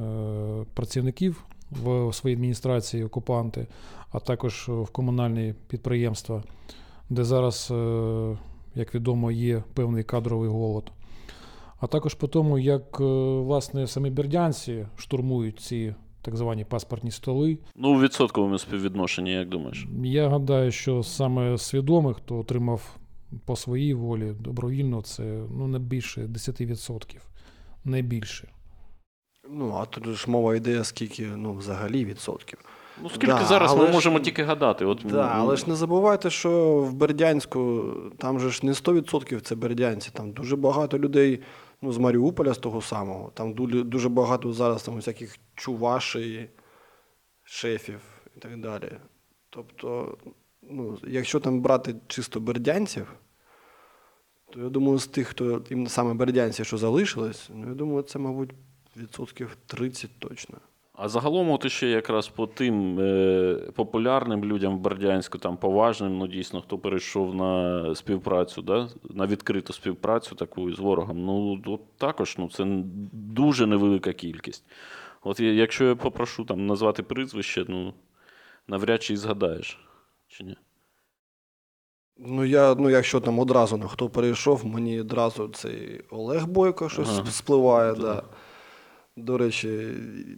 е, 0.00 0.64
працівників 0.74 1.44
в 1.84 2.12
своїй 2.12 2.36
адміністрації 2.36 3.04
окупанти, 3.04 3.66
а 4.10 4.18
також 4.18 4.68
в 4.68 4.90
комунальні 4.90 5.54
підприємства, 5.68 6.42
де 7.10 7.24
зараз, 7.24 7.68
е, 7.70 8.36
як 8.74 8.94
відомо, 8.94 9.30
є 9.30 9.62
певний 9.74 10.04
кадровий 10.04 10.50
голод. 10.50 10.92
А 11.80 11.86
також 11.86 12.14
по 12.14 12.26
тому, 12.26 12.58
як 12.58 13.00
е, 13.00 13.04
власне 13.40 13.86
самі 13.86 14.10
бердянці 14.10 14.86
штурмують 14.96 15.60
ці 15.60 15.94
так 16.22 16.36
звані 16.36 16.64
паспортні 16.64 17.10
столи. 17.10 17.58
Ну, 17.76 17.96
у 17.96 18.00
відсотковому 18.00 18.58
співвідношенні, 18.58 19.32
як 19.32 19.48
думаєш? 19.48 19.86
Я 20.04 20.28
гадаю, 20.28 20.70
що 20.70 21.02
саме 21.02 21.58
свідомих, 21.58 22.16
хто 22.16 22.38
отримав 22.38 22.96
по 23.44 23.56
своїй 23.56 23.94
волі 23.94 24.32
добровільно, 24.40 25.02
це 25.02 25.42
ну 25.50 25.66
не 25.66 25.78
більше 25.78 26.26
10%. 26.26 27.16
Не 27.84 28.02
більше. 28.02 28.48
Ну, 29.54 29.74
а 29.80 29.84
тут 29.84 30.04
ж 30.06 30.30
мова 30.30 30.54
йде, 30.54 30.84
скільки 30.84 31.26
ну, 31.26 31.54
взагалі 31.54 32.04
відсотків. 32.04 32.58
Ну, 33.02 33.08
скільки 33.08 33.26
Да, 33.26 33.44
зараз 33.44 33.76
ми 33.76 33.86
ж- 33.86 33.92
можемо 33.92 34.20
тільки 34.20 34.44
гадати. 34.44 34.84
От, 34.84 35.02
Да, 35.04 35.30
але 35.34 35.56
ж 35.56 35.68
не 35.68 35.76
забувайте, 35.76 36.30
що 36.30 36.78
в 36.78 36.92
Бердянську 36.92 37.92
там 38.18 38.40
же 38.40 38.50
ж 38.50 38.66
не 38.66 38.72
100% 38.72 39.40
це 39.40 39.54
бердянці, 39.54 40.10
там 40.12 40.32
дуже 40.32 40.56
багато 40.56 40.98
людей 40.98 41.42
ну, 41.82 41.92
з 41.92 41.98
Маріуполя, 41.98 42.54
з 42.54 42.58
того 42.58 42.82
самого. 42.82 43.30
Там 43.34 43.54
дуже, 43.54 44.08
багато 44.08 44.52
зараз 44.52 44.82
там 44.82 44.94
всяких 44.94 45.38
чувашей, 45.54 46.50
шефів 47.42 48.00
і 48.36 48.40
так 48.40 48.60
далі. 48.60 48.92
Тобто, 49.50 50.18
ну, 50.62 50.98
якщо 51.06 51.40
там 51.40 51.60
брати 51.60 51.94
чисто 52.06 52.40
бердянців, 52.40 53.12
то 54.52 54.60
я 54.60 54.68
думаю, 54.68 54.98
з 54.98 55.06
тих, 55.06 55.28
хто 55.28 55.62
саме 55.86 56.14
бердянці, 56.14 56.64
що 56.64 56.78
залишились, 56.78 57.50
ну 57.54 57.68
я 57.68 57.74
думаю, 57.74 58.02
це, 58.02 58.18
мабуть, 58.18 58.50
відсотків 58.96 59.56
30 59.66 60.10
точно. 60.18 60.58
А 60.94 61.08
загалом, 61.08 61.50
от 61.50 61.70
ще 61.70 61.88
якраз 61.88 62.28
по 62.28 62.46
тим 62.46 63.00
е, 63.00 63.54
популярним 63.74 64.44
людям 64.44 64.76
в 64.76 64.80
Бердянську, 64.80 65.38
там 65.38 65.56
поважним, 65.56 66.18
ну 66.18 66.26
дійсно, 66.26 66.60
хто 66.60 66.78
перейшов 66.78 67.34
на 67.34 67.94
співпрацю, 67.94 68.62
да? 68.62 68.88
на 69.10 69.26
відкриту 69.26 69.72
співпрацю 69.72 70.34
таку 70.34 70.72
з 70.72 70.78
ворогом, 70.78 71.24
ну 71.24 71.62
от 71.66 71.96
також 71.96 72.34
ну, 72.38 72.48
це 72.48 72.64
дуже 73.12 73.66
невелика 73.66 74.12
кількість. 74.12 74.64
От 75.22 75.40
якщо 75.40 75.84
я 75.84 75.96
попрошу 75.96 76.44
там 76.44 76.66
назвати 76.66 77.02
прізвище, 77.02 77.64
ну 77.68 77.94
навряд 78.68 79.02
чи 79.02 79.16
згадаєш. 79.16 79.78
Чи 80.28 80.44
ні? 80.44 80.56
Ну, 82.16 82.44
я, 82.44 82.74
ну, 82.74 82.90
якщо 82.90 83.20
там 83.20 83.38
одразу 83.38 83.76
на 83.76 83.88
хто 83.88 84.08
перейшов, 84.08 84.66
мені 84.66 85.00
одразу 85.00 85.48
цей 85.48 86.00
Олег 86.10 86.46
Бойко 86.46 86.88
щось 86.88 87.08
Ага. 87.08 87.30
спливає. 87.30 87.92
Так. 87.92 88.02
Да. 88.02 88.22
До 89.16 89.38
речі, 89.38 89.88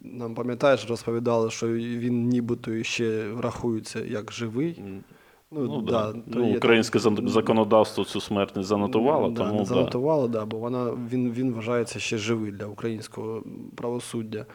нам 0.02 0.34
пам'ятаєш, 0.34 0.86
розповідали, 0.88 1.50
що 1.50 1.68
він 1.72 2.28
нібито 2.28 2.82
ще 2.82 3.34
рахується 3.40 4.04
як 4.04 4.32
живий. 4.32 4.82
Ну, 5.50 5.60
Ну, 5.66 5.82
да, 5.82 6.12
да. 6.12 6.18
ну, 6.26 6.50
є 6.50 6.56
українське 6.56 7.00
там- 7.00 7.28
законодавство 7.28 8.04
цю 8.04 8.20
смерть 8.20 8.56
не 8.56 8.62
занотувало, 8.62 9.30
да, 9.30 9.44
тому 9.44 9.58
не 9.58 9.64
да. 9.64 10.28
да, 10.28 10.44
бо 10.44 10.58
вона, 10.58 10.90
він, 11.10 11.32
він 11.32 11.52
вважається 11.52 11.98
ще 11.98 12.18
живий 12.18 12.52
для 12.52 12.66
українського 12.66 13.44
правосуддя. 13.76 14.46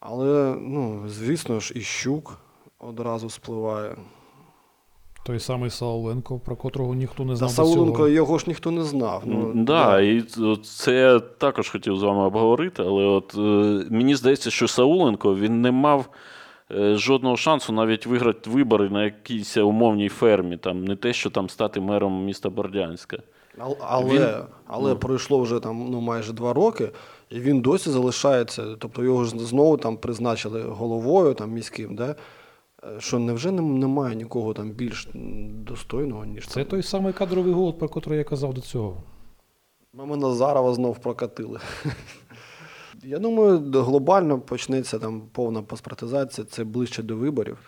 Але, 0.00 0.56
ну, 0.60 1.02
звісно 1.08 1.60
ж, 1.60 1.72
і 1.76 1.80
Щук 1.80 2.38
одразу 2.78 3.30
спливає. 3.30 3.96
Той 5.26 5.40
самий 5.40 5.70
Сауленко, 5.70 6.38
про 6.38 6.56
котрого 6.56 6.94
ніхто 6.94 7.24
не 7.24 7.36
знав. 7.36 7.50
до 7.50 7.54
Сауленко 7.56 7.96
цього. 7.96 8.08
його 8.08 8.38
ж 8.38 8.44
ніхто 8.48 8.70
не 8.70 8.84
знав. 8.84 9.22
Ну, 9.26 9.52
Ну, 9.54 9.64
да, 9.64 10.00
і 10.00 10.20
це 10.64 10.94
я 10.94 11.18
також 11.20 11.70
хотів 11.70 11.96
з 11.96 12.02
вами 12.02 12.22
обговорити, 12.26 12.82
але 12.82 13.04
от 13.04 13.34
е, 13.34 13.38
мені 13.90 14.14
здається, 14.14 14.50
що 14.50 14.68
Сауленко 14.68 15.34
він 15.34 15.60
не 15.62 15.70
мав 15.70 16.08
е, 16.70 16.94
жодного 16.96 17.36
шансу 17.36 17.72
навіть 17.72 18.06
виграти 18.06 18.50
вибори 18.50 18.90
на 18.90 19.04
якійсь 19.04 19.56
умовній 19.56 20.08
фермі, 20.08 20.56
там 20.56 20.84
не 20.84 20.96
те, 20.96 21.12
що 21.12 21.30
там 21.30 21.48
стати 21.48 21.80
мером 21.80 22.24
міста 22.24 22.50
Бердянська. 22.50 23.18
Ал- 23.58 23.76
Але, 23.80 24.10
Він- 24.14 24.44
але 24.66 24.90
ну. 24.90 24.96
пройшло 24.96 25.40
вже 25.40 25.60
там 25.60 25.86
ну, 25.90 26.00
майже 26.00 26.32
два 26.32 26.52
роки, 26.52 26.90
і 27.30 27.40
він 27.40 27.60
досі 27.60 27.90
залишається. 27.90 28.64
Тобто 28.78 29.04
його 29.04 29.24
ж 29.24 29.38
знову 29.38 29.76
там 29.76 29.96
призначили 29.96 30.62
головою 30.62 31.34
там, 31.34 31.50
міським, 31.50 31.94
да? 31.96 32.14
Що 32.98 33.18
невже 33.18 33.50
нем- 33.50 33.78
немає 33.78 34.16
нікого 34.16 34.54
там 34.54 34.70
більш 34.70 35.08
достойного, 35.50 36.24
ніж 36.24 36.48
Це 36.48 36.54
там? 36.54 36.64
той 36.64 36.82
самий 36.82 37.12
кадровий 37.12 37.52
голод, 37.52 37.78
про 37.78 37.88
котрий 37.88 38.18
я 38.18 38.24
казав 38.24 38.54
до 38.54 38.60
цього. 38.60 38.96
Мама 39.92 40.16
Назарова 40.16 40.74
знов 40.74 40.98
прокатили. 40.98 41.60
Я 43.04 43.18
думаю, 43.18 43.70
глобально 43.82 44.40
почнеться 44.40 44.98
там 44.98 45.22
повна 45.32 45.62
паспортизація, 45.62 46.46
це 46.50 46.64
ближче 46.64 47.02
до 47.02 47.16
виборів. 47.16 47.58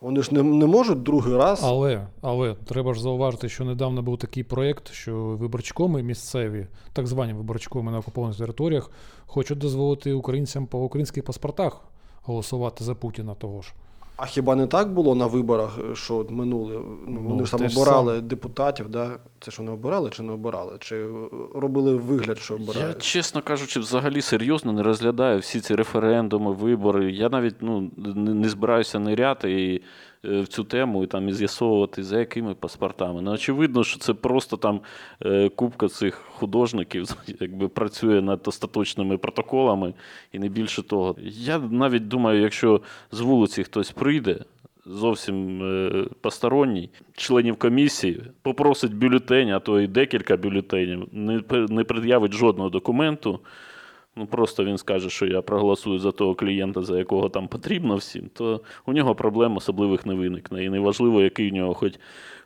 Вони 0.00 0.22
ж 0.22 0.34
не, 0.34 0.42
не 0.42 0.66
можуть 0.66 1.02
другий 1.02 1.36
раз. 1.36 1.60
Але, 1.64 2.06
але 2.20 2.54
треба 2.54 2.94
ж 2.94 3.02
зауважити, 3.02 3.48
що 3.48 3.64
недавно 3.64 4.02
був 4.02 4.18
такий 4.18 4.42
проєкт, 4.44 4.92
що 4.92 5.16
виборчкоми 5.16 6.02
місцеві, 6.02 6.66
так 6.92 7.06
звані 7.06 7.32
виборчкоми 7.32 7.92
на 7.92 7.98
окупованих 7.98 8.38
територіях, 8.38 8.90
хочуть 9.26 9.58
дозволити 9.58 10.12
українцям 10.12 10.66
по 10.66 10.78
українських 10.78 11.24
паспортах 11.24 11.80
голосувати 12.22 12.84
за 12.84 12.94
Путіна 12.94 13.34
того 13.34 13.62
ж. 13.62 13.72
А 14.20 14.26
хіба 14.26 14.54
не 14.54 14.66
так 14.66 14.92
було 14.92 15.14
на 15.14 15.26
виборах, 15.26 15.78
е, 15.90 15.94
що 15.94 16.16
от 16.16 16.30
минули? 16.30 16.72
Ну, 16.74 16.98
Ну, 17.06 17.20
вони 17.20 17.44
ж 17.44 17.50
там 17.50 17.60
обирали 17.76 18.16
сам. 18.16 18.28
депутатів, 18.28 18.88
да? 18.88 19.18
це 19.40 19.50
що 19.50 19.62
не 19.62 19.70
обирали 19.70 20.10
чи 20.10 20.22
не 20.22 20.32
обирали? 20.32 20.76
Чи 20.78 20.96
е, 20.96 21.08
робили 21.54 21.96
вигляд, 21.96 22.38
що 22.38 22.58
Я, 22.74 22.94
чесно 22.94 23.42
кажучи, 23.42 23.80
взагалі 23.80 24.22
серйозно 24.22 24.72
не 24.72 24.82
розглядаю 24.82 25.38
всі 25.38 25.60
ці 25.60 25.74
референдуми, 25.74 26.52
вибори. 26.52 27.12
Я 27.12 27.28
навіть 27.28 27.54
ну, 27.60 27.90
не, 27.96 28.34
не 28.34 28.48
збираюся 28.48 28.98
ниряти 28.98 29.64
і, 29.64 29.82
в 30.22 30.46
цю 30.46 30.64
тему 30.64 31.04
і 31.04 31.06
там 31.06 31.28
і 31.28 31.32
з'ясовувати, 31.32 32.02
за 32.02 32.18
якими 32.18 32.54
паспортами. 32.54 33.22
Ну, 33.22 33.30
очевидно, 33.30 33.84
що 33.84 33.98
це 33.98 34.14
просто 34.14 34.56
там 34.56 34.80
е, 35.26 35.48
купка 35.48 35.88
цих 35.88 36.14
художників 36.14 37.16
якби 37.40 37.68
працює 37.68 38.22
над 38.22 38.40
остаточними 38.48 39.18
протоколами 39.18 39.94
і 40.32 40.38
не 40.38 40.48
більше 40.48 40.82
того. 40.82 41.16
Я 41.22 41.58
навіть 41.58 42.08
думаю, 42.08 42.40
якщо 42.40 42.80
з 43.12 43.20
вулиці 43.20 43.64
хтось 43.64 43.90
прийде. 43.90 44.38
Зовсім 44.86 45.62
е, 45.62 46.06
посторонній, 46.20 46.90
членів 47.16 47.56
комісії, 47.56 48.22
попросить 48.42 48.94
бюлетень, 48.94 49.50
а 49.50 49.60
то 49.60 49.80
і 49.80 49.86
декілька 49.86 50.36
бюлетенів, 50.36 51.08
не 51.68 51.84
пред'явить 51.84 52.32
жодного 52.32 52.70
документу. 52.70 53.40
Ну 54.16 54.26
просто 54.26 54.64
він 54.64 54.78
скаже, 54.78 55.10
що 55.10 55.26
я 55.26 55.42
проголосую 55.42 55.98
за 55.98 56.12
того 56.12 56.34
клієнта, 56.34 56.82
за 56.82 56.98
якого 56.98 57.28
там 57.28 57.48
потрібно 57.48 57.96
всім, 57.96 58.30
то 58.34 58.60
у 58.86 58.92
нього 58.92 59.14
проблем 59.14 59.56
особливих 59.56 60.06
не 60.06 60.14
виникне. 60.14 60.64
І 60.64 60.70
неважливо, 60.70 61.22
який 61.22 61.50
у 61.50 61.54
нього 61.54 61.74
хоч, 61.74 61.94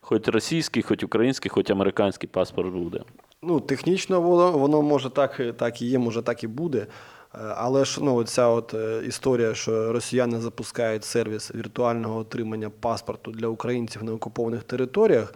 хоч 0.00 0.28
російський, 0.28 0.82
хоч 0.82 1.02
український, 1.02 1.50
хоч 1.50 1.70
американський 1.70 2.28
паспорт 2.28 2.72
буде. 2.72 3.00
Ну, 3.42 3.60
технічно 3.60 4.20
воно, 4.20 4.58
воно 4.58 4.82
може 4.82 5.10
так, 5.10 5.40
так 5.56 5.82
і 5.82 5.86
є, 5.86 5.98
може 5.98 6.22
так 6.22 6.44
і 6.44 6.46
буде. 6.46 6.86
Але 7.32 7.84
ж 7.84 8.04
ну, 8.04 8.24
ця 8.24 8.48
от 8.48 8.74
е, 8.74 9.02
історія, 9.06 9.54
що 9.54 9.92
росіяни 9.92 10.40
запускають 10.40 11.04
сервіс 11.04 11.54
віртуального 11.54 12.18
отримання 12.18 12.70
паспорту 12.70 13.30
для 13.30 13.46
українців 13.46 14.04
на 14.04 14.12
окупованих 14.12 14.62
територіях, 14.62 15.34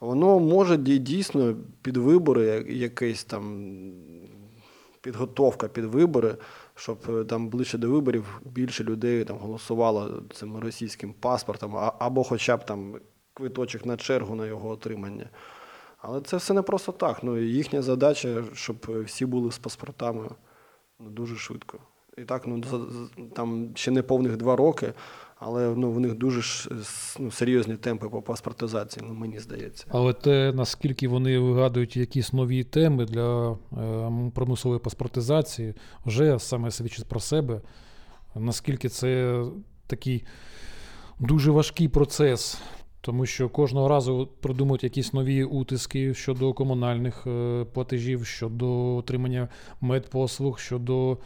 воно 0.00 0.38
може 0.40 0.76
дійсно 0.76 1.56
під 1.82 1.96
вибори, 1.96 2.64
якийсь 2.68 3.24
там 3.24 3.72
підготовка 5.00 5.68
під 5.68 5.84
вибори, 5.84 6.36
щоб 6.74 6.98
е, 7.08 7.24
там 7.24 7.48
ближче 7.48 7.78
до 7.78 7.90
виборів 7.90 8.40
більше 8.44 8.84
людей 8.84 9.24
там 9.24 9.38
голосувало 9.38 10.22
цим 10.32 10.56
російським 10.56 11.12
паспортом, 11.12 11.76
або 11.98 12.24
хоча 12.24 12.56
б 12.56 12.64
там 12.64 12.94
квиточок 13.34 13.86
на 13.86 13.96
чергу 13.96 14.34
на 14.34 14.46
його 14.46 14.68
отримання. 14.68 15.30
Але 15.98 16.20
це 16.20 16.36
все 16.36 16.54
не 16.54 16.62
просто 16.62 16.92
так. 16.92 17.22
Ну, 17.22 17.38
їхня 17.38 17.82
задача, 17.82 18.44
щоб 18.54 18.76
е, 18.88 19.00
всі 19.00 19.26
були 19.26 19.52
з 19.52 19.58
паспортами 19.58 20.28
ну, 20.98 21.10
дуже 21.10 21.36
швидко. 21.36 21.78
І 22.18 22.24
так, 22.24 22.46
ну, 22.46 22.62
там 23.36 23.70
ще 23.74 23.90
не 23.90 24.02
повних 24.02 24.36
два 24.36 24.56
роки, 24.56 24.92
але 25.40 25.74
ну, 25.76 25.92
в 25.92 26.00
них 26.00 26.14
дуже 26.14 26.42
ж, 26.42 26.70
ну, 27.18 27.30
серйозні 27.30 27.76
темпи 27.76 28.08
по 28.08 28.22
паспортизації, 28.22 29.06
ну, 29.08 29.14
мені 29.14 29.38
здається. 29.38 29.84
Але 29.88 30.12
те, 30.12 30.52
наскільки 30.52 31.08
вони 31.08 31.38
вигадують 31.38 31.96
якісь 31.96 32.32
нові 32.32 32.64
теми 32.64 33.04
для 33.04 33.50
е, 33.50 34.30
примусової 34.34 34.80
паспортизації, 34.80 35.74
вже 36.06 36.38
саме 36.38 36.70
свідчить 36.70 37.08
про 37.08 37.20
себе, 37.20 37.60
наскільки 38.34 38.88
це 38.88 39.42
такий 39.86 40.24
дуже 41.20 41.50
важкий 41.50 41.88
процес. 41.88 42.58
Тому 43.02 43.26
що 43.26 43.48
кожного 43.48 43.88
разу 43.88 44.28
придумують 44.40 44.84
якісь 44.84 45.12
нові 45.12 45.44
утиски 45.44 46.14
щодо 46.14 46.52
комунальних 46.52 47.26
е, 47.26 47.64
платежів, 47.72 48.26
щодо 48.26 48.96
отримання 48.96 49.48
медпослуг, 49.80 50.58
щодо 50.58 51.18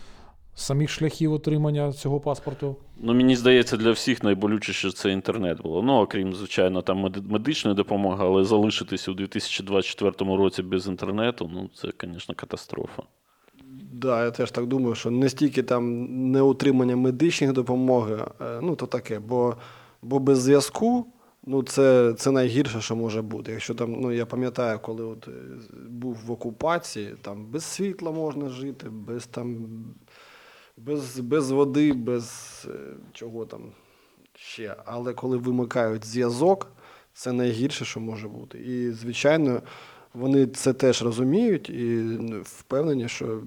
самих 0.54 0.90
шляхів 0.90 1.32
отримання 1.32 1.92
цього 1.92 2.20
паспорту. 2.20 2.76
Ну, 3.00 3.14
мені 3.14 3.36
здається, 3.36 3.76
для 3.76 3.90
всіх 3.90 4.22
найболючіше 4.22 4.92
це 4.92 5.10
інтернет 5.12 5.62
було. 5.62 5.82
Ну, 5.82 5.92
окрім, 5.92 6.34
звичайно, 6.34 6.82
там 6.82 7.06
меди- 7.06 7.30
медичної 7.32 7.76
допомоги, 7.76 8.24
але 8.24 8.44
залишитися 8.44 9.10
у 9.10 9.14
2024 9.14 10.36
році 10.36 10.62
без 10.62 10.86
інтернету, 10.86 11.50
ну, 11.54 11.70
це, 11.74 11.88
звісно, 12.02 12.34
катастрофа. 12.34 13.02
Да, 13.92 14.24
я 14.24 14.30
теж 14.30 14.50
так 14.50 14.66
думаю, 14.66 14.94
що 14.94 15.10
не 15.10 15.28
стільки 15.28 15.62
там 15.62 16.06
неутримання 16.32 16.96
медичних 16.96 17.52
допомоги, 17.52 18.16
е, 18.40 18.60
ну 18.62 18.76
то 18.76 18.86
таке, 18.86 19.18
бо, 19.18 19.56
бо 20.02 20.18
без 20.18 20.38
зв'язку. 20.38 21.06
Ну, 21.46 21.62
це, 21.62 22.14
це 22.18 22.30
найгірше, 22.30 22.80
що 22.80 22.96
може 22.96 23.22
бути. 23.22 23.52
Якщо 23.52 23.74
там, 23.74 23.92
ну 23.92 24.12
я 24.12 24.26
пам'ятаю, 24.26 24.78
коли 24.82 25.04
от 25.04 25.28
е, 25.28 25.30
був 25.88 26.16
в 26.26 26.30
окупації, 26.30 27.14
там 27.22 27.46
без 27.46 27.64
світла 27.64 28.12
можна 28.12 28.48
жити, 28.48 28.86
без 28.90 29.26
там 29.26 29.66
без, 30.76 31.20
без 31.20 31.50
води, 31.50 31.92
без 31.92 32.28
е, 32.70 32.78
чого 33.12 33.46
там 33.46 33.60
ще. 34.34 34.76
Але 34.84 35.12
коли 35.12 35.36
вимикають 35.36 36.04
зв'язок, 36.04 36.72
це 37.12 37.32
найгірше, 37.32 37.84
що 37.84 38.00
може 38.00 38.28
бути. 38.28 38.58
І, 38.58 38.90
звичайно, 38.90 39.62
вони 40.14 40.46
це 40.46 40.72
теж 40.72 41.02
розуміють 41.02 41.70
і 41.70 42.02
впевнені, 42.42 43.08
що 43.08 43.42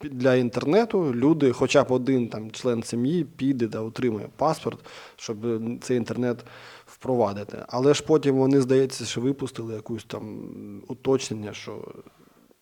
для 0.00 0.34
інтернету 0.34 1.14
люди, 1.14 1.52
хоча 1.52 1.84
б 1.84 1.92
один 1.92 2.28
там 2.28 2.50
член 2.50 2.82
сім'ї, 2.82 3.24
піде 3.24 3.68
та 3.68 3.80
отримує 3.80 4.28
паспорт, 4.36 4.78
щоб 5.16 5.46
е, 5.46 5.78
цей 5.80 5.96
інтернет 5.96 6.44
впровадити. 6.86 7.58
Але 7.68 7.94
ж 7.94 8.04
потім 8.06 8.36
вони, 8.36 8.60
здається, 8.60 9.04
що 9.04 9.20
випустили 9.20 9.74
якусь 9.74 10.04
там 10.04 10.42
уточнення, 10.88 11.52
що, 11.52 11.88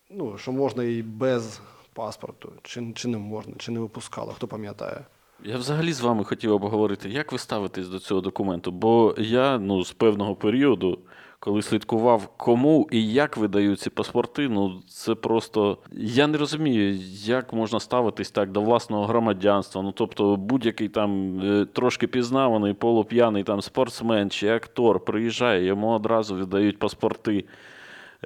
ну, 0.09 0.37
що 0.37 0.51
можна 0.51 0.83
і 0.83 1.01
без 1.01 1.61
паспорту, 1.93 2.53
чи, 2.63 2.93
чи 2.95 3.07
не 3.07 3.17
можна, 3.17 3.53
чи 3.57 3.71
не 3.71 3.79
випускало, 3.79 4.31
хто 4.31 4.47
пам'ятає. 4.47 5.05
Я 5.43 5.57
взагалі 5.57 5.93
з 5.93 6.01
вами 6.01 6.23
хотів 6.23 6.51
обговорити, 6.51 7.09
як 7.09 7.31
ви 7.31 7.37
ставитесь 7.37 7.87
до 7.87 7.99
цього 7.99 8.21
документу? 8.21 8.71
Бо 8.71 9.15
я 9.17 9.57
ну, 9.57 9.83
з 9.83 9.91
певного 9.91 10.35
періоду, 10.35 10.99
коли 11.39 11.61
слідкував, 11.61 12.27
кому 12.37 12.87
і 12.91 13.07
як 13.13 13.37
видають 13.37 13.79
ці 13.79 13.89
паспорти, 13.89 14.49
ну 14.49 14.81
це 14.87 15.15
просто. 15.15 15.77
Я 15.91 16.27
не 16.27 16.37
розумію, 16.37 16.93
як 17.11 17.53
можна 17.53 17.79
ставитись 17.79 18.31
так 18.31 18.51
до 18.51 18.61
власного 18.61 19.05
громадянства. 19.05 19.81
Ну, 19.81 19.91
тобто, 19.91 20.35
будь-який 20.35 20.89
там 20.89 21.39
е, 21.41 21.65
трошки 21.65 22.07
пізнаваний, 22.07 22.73
полуп'яний 22.73 23.43
там 23.43 23.61
спортсмен 23.61 24.29
чи 24.29 24.49
актор 24.49 25.05
приїжджає, 25.05 25.65
йому 25.65 25.89
одразу 25.89 26.35
віддають 26.35 26.79
паспорти. 26.79 27.45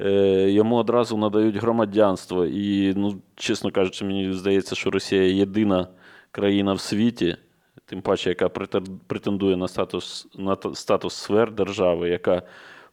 Е, 0.01 0.51
Йому 0.51 0.75
одразу 0.75 1.17
надають 1.17 1.55
громадянство. 1.55 2.45
І, 2.45 2.93
ну, 2.95 3.17
чесно 3.35 3.71
кажучи, 3.71 4.05
мені 4.05 4.33
здається, 4.33 4.75
що 4.75 4.91
Росія 4.91 5.23
єдина 5.23 5.87
країна 6.31 6.73
в 6.73 6.79
світі, 6.79 7.37
тим 7.85 8.01
паче, 8.01 8.29
яка 8.29 8.47
претен- 8.47 8.97
претендує 9.07 9.57
на 9.57 9.67
статус, 9.67 10.27
на 10.37 10.55
та- 10.55 10.75
статус 10.75 11.13
сфер 11.15 11.51
держави, 11.51 12.09
яка 12.09 12.41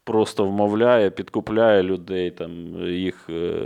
просто 0.05 0.45
вмовляє, 0.45 1.11
підкупляє 1.11 1.83
людей, 1.83 2.31
там, 2.31 2.51
їх 2.89 3.27
е, 3.31 3.63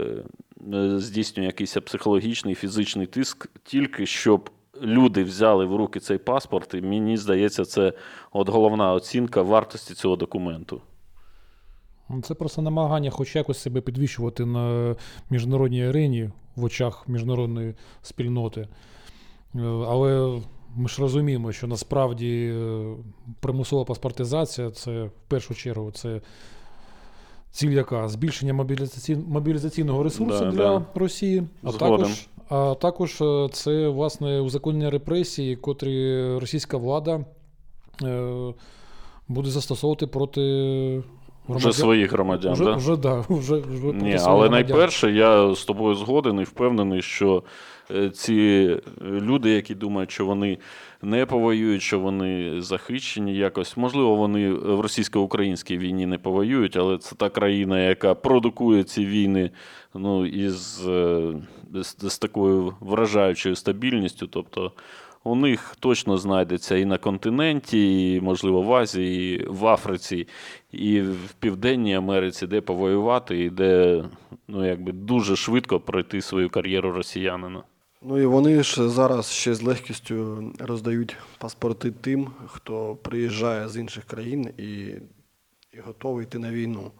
здійснює 0.96 1.46
якийсь 1.46 1.74
психологічний, 1.74 2.54
фізичний 2.54 3.06
тиск, 3.06 3.48
тільки 3.64 4.06
щоб 4.06 4.50
люди 4.82 5.24
взяли 5.24 5.64
в 5.64 5.76
руки 5.76 6.00
цей 6.00 6.18
паспорт. 6.18 6.74
І 6.74 6.80
мені 6.80 7.16
здається, 7.16 7.64
це 7.64 7.92
от 8.32 8.48
головна 8.48 8.92
оцінка 8.92 9.42
вартості 9.42 9.94
цього 9.94 10.16
документу. 10.16 10.80
Ну, 12.08 12.22
Це 12.22 12.34
просто 12.34 12.62
намагання 12.62 13.10
хоч 13.10 13.36
якось 13.36 13.58
себе 13.58 13.80
підвищувати 13.80 14.44
на 14.44 14.96
міжнародній 15.30 15.86
арені 15.86 16.30
в 16.56 16.64
очах 16.64 17.08
міжнародної 17.08 17.74
спільноти. 18.02 18.60
Е, 18.60 18.68
Але 19.88 20.40
ми 20.76 20.88
ж 20.88 21.02
розуміємо, 21.02 21.52
що 21.52 21.66
насправді 21.66 22.52
е, 22.56 22.84
примусова 23.40 23.84
паспортизація 23.84 24.70
це 24.70 25.04
в 25.04 25.10
першу 25.28 25.54
чергу 25.54 25.90
це 25.90 26.20
ціль 27.50 27.70
яка? 27.70 28.08
Збільшення 28.08 28.54
мобілізаці- 28.54 29.28
мобілізаційного 29.28 30.02
ресурсу 30.02 30.44
Да, 30.44 30.50
для 30.50 30.78
да. 30.78 30.84
Росії, 30.94 31.42
а 31.62 31.72
також, 31.72 32.28
а 32.48 32.74
також 32.80 33.20
е, 33.20 33.48
це 33.52 33.88
власне 33.88 34.40
узаконення 34.40 34.90
репресії, 34.90 35.56
котрі 35.56 36.24
російська 36.38 36.76
влада 36.76 37.24
буде 39.28 39.50
застосовувати 39.50 40.06
проти 40.06 41.02
Вже 41.48 41.72
своїх 41.72 42.12
громадян. 42.12 42.52
Вже, 42.52 42.64
да? 42.64 42.74
вже, 42.74 42.96
да, 42.96 43.24
вже, 43.28 43.54
вже 43.56 43.86
Ні, 43.86 44.12
але 44.12 44.24
громадян. 44.24 44.50
найперше, 44.50 45.12
я 45.12 45.54
з 45.54 45.64
тобою 45.64 45.94
згоден 45.94 46.40
і 46.40 46.44
впевнений, 46.44 47.02
що 47.02 47.42
е, 47.90 48.10
ці 48.10 48.70
люди, 49.02 49.50
які 49.50 49.74
думають, 49.74 50.10
що 50.10 50.26
вони 50.26 50.58
не 51.02 51.26
повоюють, 51.26 51.82
що 51.82 52.00
вони 52.00 52.60
захищені 52.60 53.36
якось, 53.36 53.76
можливо, 53.76 54.16
вони 54.16 54.52
в 54.52 54.80
російсько-українській 54.80 55.78
війні 55.78 56.06
не 56.06 56.18
повоюють, 56.18 56.76
але 56.76 56.98
це 56.98 57.14
та 57.16 57.28
країна, 57.28 57.80
яка 57.80 58.14
продукує 58.14 58.84
ці 58.84 59.06
війни 59.06 59.50
ну, 59.94 60.26
із, 60.26 60.86
е, 60.88 61.32
з, 61.74 62.10
з 62.10 62.18
такою 62.18 62.74
вражаючою 62.80 63.56
стабільністю. 63.56 64.26
Тобто 64.26 64.72
у 65.26 65.34
них 65.34 65.76
точно 65.80 66.16
знайдеться 66.18 66.76
і 66.76 66.84
на 66.84 66.98
континенті, 66.98 68.12
і, 68.14 68.20
можливо, 68.20 68.62
в 68.62 68.74
Азії, 68.74 69.36
і 69.36 69.46
в 69.48 69.66
Африці, 69.66 70.28
і 70.72 71.00
в 71.00 71.32
Південній 71.40 71.94
Америці, 71.94 72.46
де 72.46 72.60
повоювати, 72.60 73.44
і 73.44 73.50
де 73.50 74.04
ну, 74.48 74.66
якби, 74.66 74.92
дуже 74.92 75.36
швидко 75.36 75.80
пройти 75.80 76.22
свою 76.22 76.50
кар'єру 76.50 76.92
росіянина. 76.92 77.62
Ну 78.02 78.18
і 78.18 78.26
вони 78.26 78.62
ж 78.62 78.88
зараз 78.88 79.30
ще 79.30 79.54
з 79.54 79.62
легкістю 79.62 80.44
роздають 80.58 81.16
паспорти 81.38 81.90
тим, 81.90 82.28
хто 82.46 82.96
приїжджає 83.02 83.68
з 83.68 83.76
інших 83.76 84.04
країн 84.04 84.48
і, 84.58 84.70
і 85.72 85.80
готовий 85.86 86.26
йти 86.26 86.38
на 86.38 86.50
війну. 86.50 86.90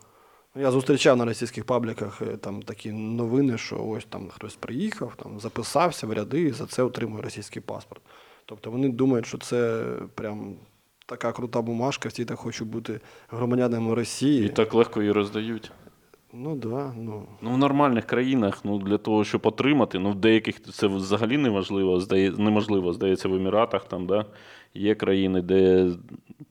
Я 0.59 0.71
зустрічав 0.71 1.16
на 1.16 1.25
російських 1.25 1.64
пабліках 1.64 2.23
е, 2.23 2.37
там 2.37 2.62
такі 2.62 2.92
новини, 2.92 3.59
що 3.59 3.85
ось 3.87 4.05
там 4.05 4.29
хтось 4.29 4.57
приїхав, 4.57 5.12
там 5.16 5.40
записався 5.40 6.07
в 6.07 6.12
ряди 6.12 6.40
і 6.40 6.53
за 6.53 6.66
це 6.66 6.83
отримує 6.83 7.23
російський 7.23 7.62
паспорт. 7.62 8.03
Тобто 8.45 8.71
вони 8.71 8.88
думають, 8.88 9.27
що 9.27 9.38
це 9.38 9.85
прям 10.14 10.55
така 11.07 11.33
крута 11.33 11.62
бумажка, 11.62 12.09
всі 12.09 12.25
так 12.25 12.38
хочуть 12.38 12.69
бути 12.69 13.01
громадянами 13.29 13.95
Росії. 13.95 14.47
І 14.47 14.49
так 14.49 14.75
легко 14.75 15.01
її 15.01 15.12
роздають. 15.12 15.73
Ну 16.38 16.57
да, 16.57 16.92
ну. 16.96 17.22
Ну, 17.42 17.51
в 17.51 17.59
нормальних 17.59 18.05
країнах, 18.05 18.64
ну, 18.64 18.79
для 18.79 18.99
того, 18.99 19.25
щоб 19.25 19.46
отримати, 19.46 19.99
ну, 19.99 20.11
в 20.11 20.14
деяких 20.14 20.62
це 20.62 20.87
взагалі 20.87 21.38
неможливо, 21.38 22.01
здає, 22.01 22.31
неможливо, 22.31 22.92
здається, 22.92 23.29
в 23.29 23.35
Еміратах 23.35 23.85
там, 23.85 24.07
да, 24.07 24.27
є 24.75 24.94
країни, 24.94 25.42
де 25.42 25.90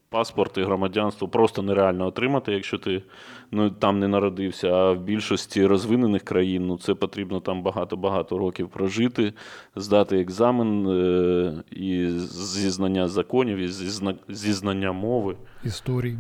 паспорт 0.10 0.58
і 0.58 0.64
громадянство 0.64 1.28
просто 1.28 1.62
нереально 1.62 2.08
отримати, 2.08 2.54
якщо 2.54 2.78
ти 2.78 3.04
ну, 3.52 3.70
там 3.70 4.00
не 4.00 4.08
народився. 4.08 4.70
А 4.70 4.92
в 4.92 5.00
більшості 5.02 5.66
розвинених 5.66 6.24
країн 6.24 6.68
ну, 6.68 6.78
це 6.78 6.94
потрібно 6.94 7.40
там 7.40 7.64
багато-багато 7.64 8.38
років 8.38 8.70
прожити, 8.70 9.34
здати 9.76 10.20
екзамен 10.20 10.88
е- 10.88 11.64
і 11.72 12.10
зі 12.30 12.70
знання 12.70 13.08
законів, 13.08 13.58
і 13.58 13.68
зі, 13.68 13.90
зна- 13.90 14.16
зі 14.30 14.54
знання 14.54 14.92
мови. 14.92 15.36
історії. 15.64 16.18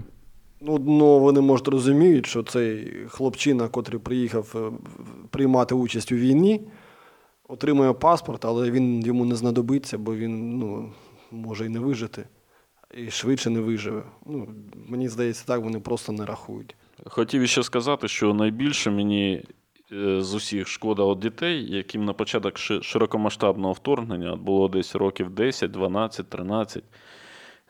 Ну, 0.62 0.80
ну, 0.80 1.20
вони 1.20 1.42
можуть 1.42 1.68
розуміють, 1.68 2.26
що 2.26 2.44
цей 2.44 2.94
хлопчина, 3.08 3.68
котрий 3.68 4.00
приїхав 4.00 4.54
е, 4.56 4.72
приймати 5.30 5.76
участь 5.76 6.12
у 6.12 6.16
війні, 6.16 6.62
отримує 7.48 7.94
паспорт, 7.94 8.46
але 8.46 8.72
він 8.72 9.06
йому 9.06 9.26
не 9.26 9.36
знадобиться, 9.36 9.98
бо 9.98 10.16
він 10.16 10.58
ну, 10.60 10.94
може 11.32 11.66
і 11.66 11.70
не 11.70 11.80
вижити, 11.80 12.28
і 12.98 13.12
швидше 13.12 13.50
не 13.50 13.60
виживе. 13.60 14.04
Ну, 14.26 14.48
мені 14.88 15.10
здається, 15.10 15.46
так 15.46 15.62
вони 15.62 15.80
просто 15.80 16.12
не 16.12 16.26
рахують. 16.26 16.76
Хотів 17.06 17.42
іще 17.42 17.64
сказати, 17.64 18.08
що 18.08 18.34
найбільше 18.34 18.92
мені 18.92 19.44
е, 19.92 20.22
з 20.22 20.34
усіх 20.34 20.68
шкода 20.68 21.04
от 21.04 21.20
дітей, 21.20 21.76
яким 21.76 22.06
на 22.06 22.14
початок 22.14 22.58
широкомасштабного 22.58 23.74
вторгнення 23.74 24.36
було 24.36 24.68
десь 24.68 24.96
років 24.96 25.30
10, 25.30 25.72
12, 25.72 26.30
13. 26.30 26.84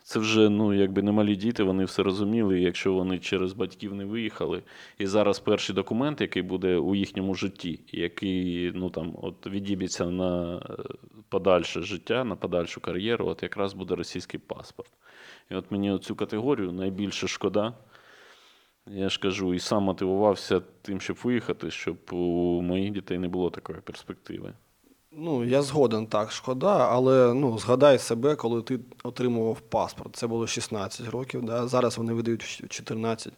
Це 0.06 0.18
вже 0.18 0.48
ну, 0.48 0.74
якби 0.74 1.02
не 1.02 1.12
малі 1.12 1.36
діти, 1.36 1.62
вони 1.62 1.84
все 1.84 2.02
розуміли, 2.02 2.60
і 2.60 2.62
якщо 2.62 2.92
вони 2.92 3.18
через 3.18 3.52
батьків 3.52 3.94
не 3.94 4.04
виїхали. 4.04 4.62
І 4.98 5.06
зараз 5.06 5.38
перший 5.38 5.74
документ, 5.74 6.20
який 6.20 6.42
буде 6.42 6.76
у 6.76 6.94
їхньому 6.94 7.34
житті, 7.34 7.80
який 7.92 8.72
ну, 8.74 8.90
там, 8.90 9.16
от, 9.22 9.46
відіб'ється 9.46 10.06
на 10.06 10.58
е, 10.58 10.60
подальше 11.28 11.82
життя, 11.82 12.24
на 12.24 12.36
подальшу 12.36 12.80
кар'єру, 12.80 13.26
от 13.26 13.42
якраз 13.42 13.74
буде 13.74 13.94
російський 13.94 14.40
паспорт. 14.40 14.90
І 15.50 15.54
от 15.54 15.70
мені 15.70 15.98
цю 15.98 16.16
категорію 16.16 16.72
найбільше 16.72 17.28
шкода. 17.28 17.74
Я 18.86 19.08
ж 19.08 19.20
кажу, 19.20 19.54
і 19.54 19.58
сам 19.58 19.82
мотивувався 19.82 20.60
тим, 20.82 21.00
щоб 21.00 21.16
виїхати, 21.24 21.70
щоб 21.70 21.96
у 22.12 22.62
моїх 22.62 22.92
дітей 22.92 23.18
не 23.18 23.28
було 23.28 23.50
такої 23.50 23.80
перспективи. 23.80 24.52
Ну, 25.18 25.44
я 25.44 25.62
згоден, 25.62 26.06
так, 26.06 26.32
шкода, 26.32 26.88
але 26.90 27.34
ну, 27.34 27.58
згадай 27.58 27.98
себе, 27.98 28.34
коли 28.34 28.62
ти 28.62 28.80
отримував 29.04 29.60
паспорт. 29.60 30.16
Це 30.16 30.26
було 30.26 30.46
16 30.46 31.08
років, 31.08 31.42
да? 31.42 31.66
зараз 31.66 31.98
вони 31.98 32.12
видають 32.12 32.64
14. 32.68 33.32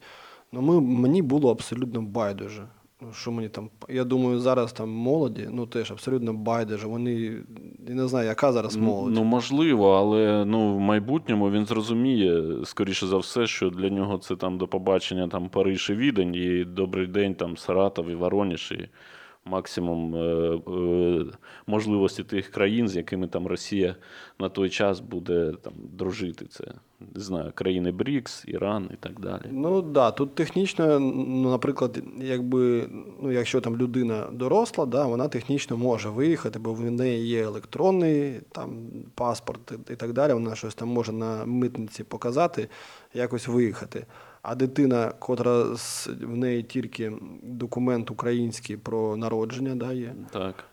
Ну, 0.53 0.63
ми, 0.63 0.81
мені 0.81 1.23
було 1.23 1.51
абсолютно 1.51 2.03
байдуже. 2.03 2.69
Ну, 3.01 3.13
що 3.13 3.31
мені 3.31 3.49
там, 3.49 3.71
я 3.89 4.05
думаю, 4.05 4.41
зараз 4.41 4.73
там 4.73 4.91
молоді, 4.91 5.49
ну 5.53 5.67
теж 5.67 5.91
абсолютно 5.91 6.33
байдуже. 6.33 6.87
Вони, 6.87 7.13
я 7.89 7.95
не 7.95 8.09
знаю, 8.09 8.29
яка 8.29 8.53
зараз 8.53 8.77
молодь. 8.77 9.13
Ну, 9.15 9.25
можливо, 9.25 9.91
але 9.91 10.45
ну, 10.45 10.77
в 10.77 10.81
майбутньому 10.81 11.51
він 11.51 11.67
зрозуміє, 11.67 12.43
скоріше 12.65 13.07
за 13.07 13.17
все, 13.17 13.47
що 13.47 13.71
для 13.71 13.89
нього 13.91 14.19
це 14.19 14.37
там 14.37 14.59
до 14.59 14.69
побачення 14.69 15.29
там, 15.29 15.49
Париж 15.49 15.91
і 15.91 15.95
Відень, 15.95 16.35
і 16.35 16.65
добрий 16.65 17.07
день 17.07 17.35
там 17.35 17.57
Саратов 17.57 18.09
і 18.09 18.15
Вороніж, 18.15 18.73
і 18.73 18.89
максимум 19.49 20.15
е, 20.15 20.19
е, 20.19 21.25
можливості 21.67 22.25
тих 22.25 22.51
країн, 22.51 22.89
з 22.89 22.97
якими 22.97 23.29
там 23.29 23.47
Росія 23.47 23.97
на 24.39 24.49
той 24.49 24.71
час 24.71 25.01
буде 25.01 25.53
там, 25.63 25.73
дружити. 25.93 26.47
Це 26.47 26.65
не 27.15 27.21
знаю, 27.21 27.53
країни 27.55 27.93
БРІКС, 27.93 28.45
Іран 28.47 28.91
і 28.93 28.97
так 28.97 29.21
далі. 29.21 29.43
Ну 29.51 29.83
да, 29.83 30.11
тут 30.11 30.35
технічно, 30.35 31.01
ну, 31.01 31.51
наприклад, 31.51 32.03
якби, 32.19 32.89
ну, 33.23 33.33
якщо 33.33 33.61
там 33.61 33.77
людина 33.77 34.27
доросла, 34.33 34.87
да, 34.87 35.07
вона 35.07 35.29
технічно 35.29 35.77
може 35.77 36.09
виїхати, 36.09 36.59
бо 36.59 36.75
в 36.75 36.91
неї 36.91 37.27
є 37.27 37.43
електронний 37.43 38.41
там, 38.53 38.89
паспорт 39.15 39.73
і 39.91 39.97
так 39.97 40.13
далі, 40.13 40.33
вона 40.33 40.55
щось 40.55 40.75
там 40.75 40.89
може 40.89 41.13
на 41.13 41.45
митниці 41.45 42.05
показати, 42.05 42.69
якось 43.15 43.49
виїхати. 43.49 44.07
А 44.43 44.55
дитина, 44.55 45.13
котра 45.19 45.63
в 46.21 46.37
неї 46.37 46.63
тільки 46.63 47.13
документ 47.43 48.11
український 48.11 48.77
про 48.77 49.17
народження, 49.17 49.75
да, 49.75 49.93
є. 49.93 50.15
Так. 50.33 50.65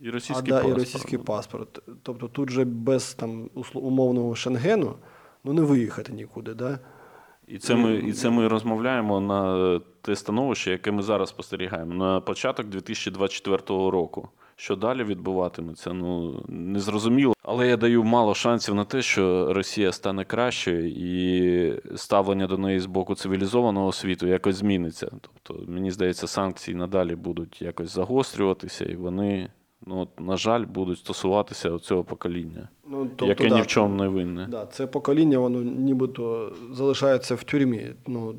І 0.00 0.08
А, 0.08 0.12
російський 0.12 0.48
да, 0.48 0.54
паспорт. 0.54 0.76
і 0.76 0.80
російський 0.80 1.18
паспорт. 1.18 1.82
Тобто 2.02 2.28
тут 2.28 2.50
же 2.50 2.64
без 2.64 3.14
там, 3.14 3.50
умовного 3.74 4.34
Шенгену 4.34 4.94
ну, 5.44 5.52
не 5.52 5.62
виїхати 5.62 6.12
нікуди. 6.12 6.54
Да? 6.54 6.78
І 7.46 7.58
це 7.58 7.74
ми, 7.74 7.94
і 7.94 8.12
це 8.12 8.30
ми 8.30 8.48
розмовляємо 8.48 9.20
на 9.20 9.80
те 10.02 10.16
становище, 10.16 10.70
яке 10.70 10.90
ми 10.90 11.02
зараз 11.02 11.28
спостерігаємо. 11.28 11.94
На 11.94 12.20
початок 12.20 12.66
2024 12.66 13.60
року. 13.68 14.28
Що 14.60 14.76
далі 14.76 15.04
відбуватиметься, 15.04 15.92
ну 15.92 16.42
незрозуміло. 16.48 17.34
Але 17.42 17.68
я 17.68 17.76
даю 17.76 18.04
мало 18.04 18.34
шансів 18.34 18.74
на 18.74 18.84
те, 18.84 19.02
що 19.02 19.54
Росія 19.54 19.92
стане 19.92 20.24
кращою 20.24 20.88
і 20.88 21.96
ставлення 21.96 22.46
до 22.46 22.58
неї 22.58 22.80
з 22.80 22.86
боку 22.86 23.14
цивілізованого 23.14 23.92
світу 23.92 24.26
якось 24.26 24.56
зміниться. 24.56 25.10
Тобто, 25.20 25.64
мені 25.72 25.90
здається, 25.90 26.26
санкції 26.26 26.76
надалі 26.76 27.14
будуть 27.14 27.62
якось 27.62 27.94
загострюватися, 27.94 28.84
і 28.84 28.96
вони, 28.96 29.50
ну, 29.86 30.00
от, 30.00 30.20
на 30.20 30.36
жаль, 30.36 30.64
будуть 30.64 30.98
стосуватися 30.98 31.78
цього 31.78 32.04
покоління, 32.04 32.68
Ну, 32.88 32.98
тобто, 33.00 33.26
яке 33.26 33.48
да, 33.48 33.54
ні 33.54 33.62
в 33.62 33.66
чому 33.66 33.94
не 33.94 34.08
винне. 34.08 34.46
Да, 34.50 34.66
це 34.66 34.86
покоління, 34.86 35.38
воно 35.38 35.62
нібито 35.62 36.52
залишається 36.72 37.34
в 37.34 37.44
тюрмі. 37.44 37.86
Ну, 38.06 38.34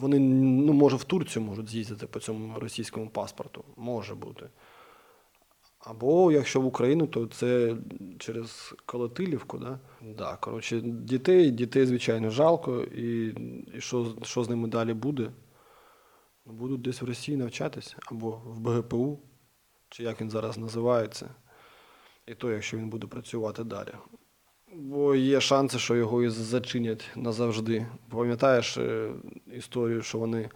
вони, 0.00 0.18
ну, 0.66 0.72
може, 0.72 0.96
в 0.96 1.04
Турцію 1.04 1.44
можуть 1.44 1.68
з'їздити 1.68 2.06
по 2.06 2.20
цьому 2.20 2.54
російському 2.60 3.08
паспорту. 3.08 3.64
Може 3.76 4.14
бути. 4.14 4.46
Або 5.84 6.32
якщо 6.32 6.60
в 6.60 6.66
Україну, 6.66 7.06
то 7.06 7.26
це 7.26 7.76
через 8.18 8.74
Колотилівку. 8.86 9.58
Да? 9.58 9.78
Да, 10.18 10.36
коротше, 10.36 10.80
дітей, 10.80 11.50
дітей, 11.50 11.86
звичайно, 11.86 12.30
жалко. 12.30 12.82
І, 12.82 13.26
і 13.76 13.80
що, 13.80 14.16
що 14.22 14.44
з 14.44 14.48
ними 14.48 14.68
далі 14.68 14.94
буде? 14.94 15.30
Ну, 16.46 16.52
Будуть 16.52 16.82
десь 16.82 17.02
в 17.02 17.04
Росії 17.04 17.36
навчатись, 17.36 17.96
або 18.06 18.30
в 18.30 18.60
БГПУ, 18.60 19.18
чи 19.88 20.02
як 20.02 20.20
він 20.20 20.30
зараз 20.30 20.58
називається. 20.58 21.30
І 22.26 22.34
то, 22.34 22.50
якщо 22.50 22.76
він 22.76 22.88
буде 22.88 23.06
працювати 23.06 23.64
далі. 23.64 23.92
Бо 24.74 25.14
є 25.14 25.40
шанси, 25.40 25.78
що 25.78 25.96
його 25.96 26.22
і 26.22 26.28
зачинять 26.28 27.10
назавжди. 27.16 27.86
Пам'ятаєш 28.10 28.76
е, 28.76 29.12
історію, 29.52 30.02
що 30.02 30.18
вони 30.18 30.40
е, 30.42 30.50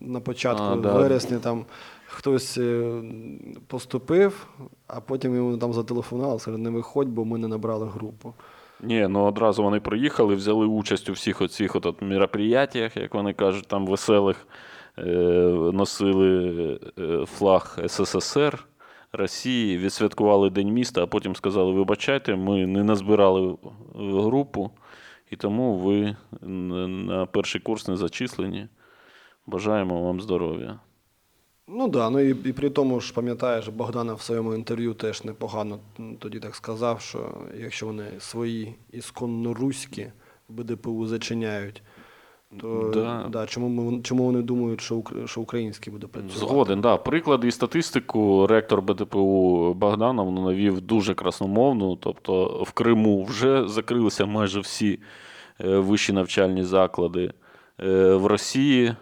на 0.00 0.20
початку 0.20 0.64
А, 0.64 0.76
да. 0.76 0.92
вересня 0.92 1.38
там 1.38 1.66
хтось 2.14 2.58
е, 2.58 3.02
поступив, 3.66 4.46
а 4.86 5.00
потім 5.00 5.36
йому 5.36 5.56
там 5.56 5.72
зателефонували, 5.72 6.38
сказали, 6.38 6.62
не 6.62 6.70
виходь, 6.70 7.08
бо 7.08 7.24
ми 7.24 7.38
не 7.38 7.48
набрали 7.48 7.86
групу. 7.86 8.34
Ні, 8.80 9.06
ну 9.08 9.24
одразу 9.24 9.62
вони 9.62 9.80
приїхали, 9.80 10.34
взяли 10.34 10.66
участь 10.66 11.08
у 11.08 11.12
всіх 11.12 11.40
оцих 11.42 11.76
от, 11.76 11.86
от 11.86 12.02
як 12.96 13.14
вони 13.14 13.32
кажуть, 13.32 13.68
там 13.68 13.86
веселих 13.86 14.46
е, 14.98 15.02
носили 15.72 16.80
е, 16.98 17.26
флаг 17.26 17.78
СССР 17.86 18.66
Росії, 19.12 19.78
відсвяткували 19.78 20.50
День 20.50 20.68
міста, 20.68 21.02
а 21.02 21.06
потім 21.06 21.36
сказали: 21.36 21.72
вибачайте, 21.72 22.36
ми 22.36 22.66
не 22.66 22.84
назбирали 22.84 23.56
групу, 23.94 24.70
і 25.30 25.36
тому 25.36 25.78
ви 25.78 26.16
на 26.46 27.26
перший 27.26 27.60
курс 27.60 27.88
не 27.88 27.96
зачислені. 27.96 28.68
Бажаємо 29.46 30.02
вам 30.02 30.20
здоров'я. 30.20 30.78
Ну 31.68 31.88
да, 31.88 32.10
ну 32.10 32.20
і, 32.20 32.30
і 32.48 32.52
при 32.52 32.70
тому 32.70 33.00
ж 33.00 33.14
пам'ятаєш, 33.14 33.68
Богдана 33.68 34.14
в 34.14 34.20
своєму 34.22 34.54
інтерв'ю 34.54 34.94
теж 34.94 35.24
непогано 35.24 35.78
тоді 36.18 36.38
так 36.38 36.54
сказав, 36.54 37.00
що 37.00 37.30
якщо 37.60 37.86
вони 37.86 38.04
свої 38.18 38.74
ісконно 38.92 39.54
руські 39.54 40.06
БДПУ 40.48 41.06
зачиняють, 41.06 41.82
то 42.60 42.90
Да. 42.94 43.26
да. 43.32 43.46
чому, 43.46 43.68
ми, 43.68 44.02
чому 44.02 44.24
вони 44.24 44.42
думають, 44.42 44.80
що, 44.80 45.02
що 45.26 45.40
український 45.40 45.92
буде 45.92 46.06
працювати? 46.06 46.38
Згоден, 46.38 46.80
да. 46.80 46.96
Приклади 46.96 47.48
і 47.48 47.50
статистику 47.50 48.46
ректор 48.46 48.82
БДПУ 48.82 49.74
Богданов 49.74 50.32
навів 50.32 50.80
дуже 50.80 51.14
красномовну. 51.14 51.96
Тобто 51.96 52.62
в 52.66 52.72
Криму 52.72 53.24
вже 53.24 53.68
закрилися 53.68 54.26
майже 54.26 54.60
всі 54.60 54.98
е, 55.60 55.78
вищі 55.78 56.12
навчальні 56.12 56.64
заклади. 56.64 57.32
Е, 57.80 58.14
В 58.14 58.26
Росії, 58.26 58.94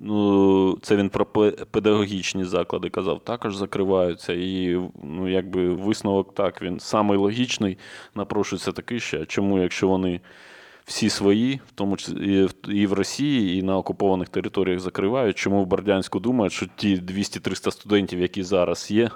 ну, 0.00 0.78
це 0.82 0.96
він 0.96 1.08
про 1.08 1.24
педагогічні 1.70 2.44
заклади 2.44 2.90
казав, 2.90 3.20
також 3.24 3.56
закриваються. 3.56 4.32
І 4.32 4.80
ну, 5.02 5.28
якби 5.28 5.68
висновок 5.74 6.34
так, 6.34 6.62
він 6.62 6.80
самий 6.80 7.18
логічний. 7.18 7.78
Напрошується 8.14 8.72
такий 8.72 9.00
ще. 9.00 9.26
Чому, 9.26 9.58
якщо 9.58 9.88
вони 9.88 10.20
всі 10.84 11.08
свої, 11.10 11.60
в 11.68 11.72
тому 11.74 11.96
числі 11.96 12.48
і 12.68 12.86
в- 12.86 12.92
Росії, 12.92 13.58
і 13.58 13.62
на 13.62 13.76
окупованих 13.76 14.28
територіях 14.28 14.80
закривають. 14.80 15.36
Чому 15.38 15.64
в 15.64 15.66
Бердянську 15.66 16.20
думають, 16.20 16.52
що 16.52 16.66
ті 16.76 16.96
200-300 16.96 17.70
студентів, 17.70 18.20
які 18.20 18.42
зараз 18.42 18.90
є, 18.90 19.10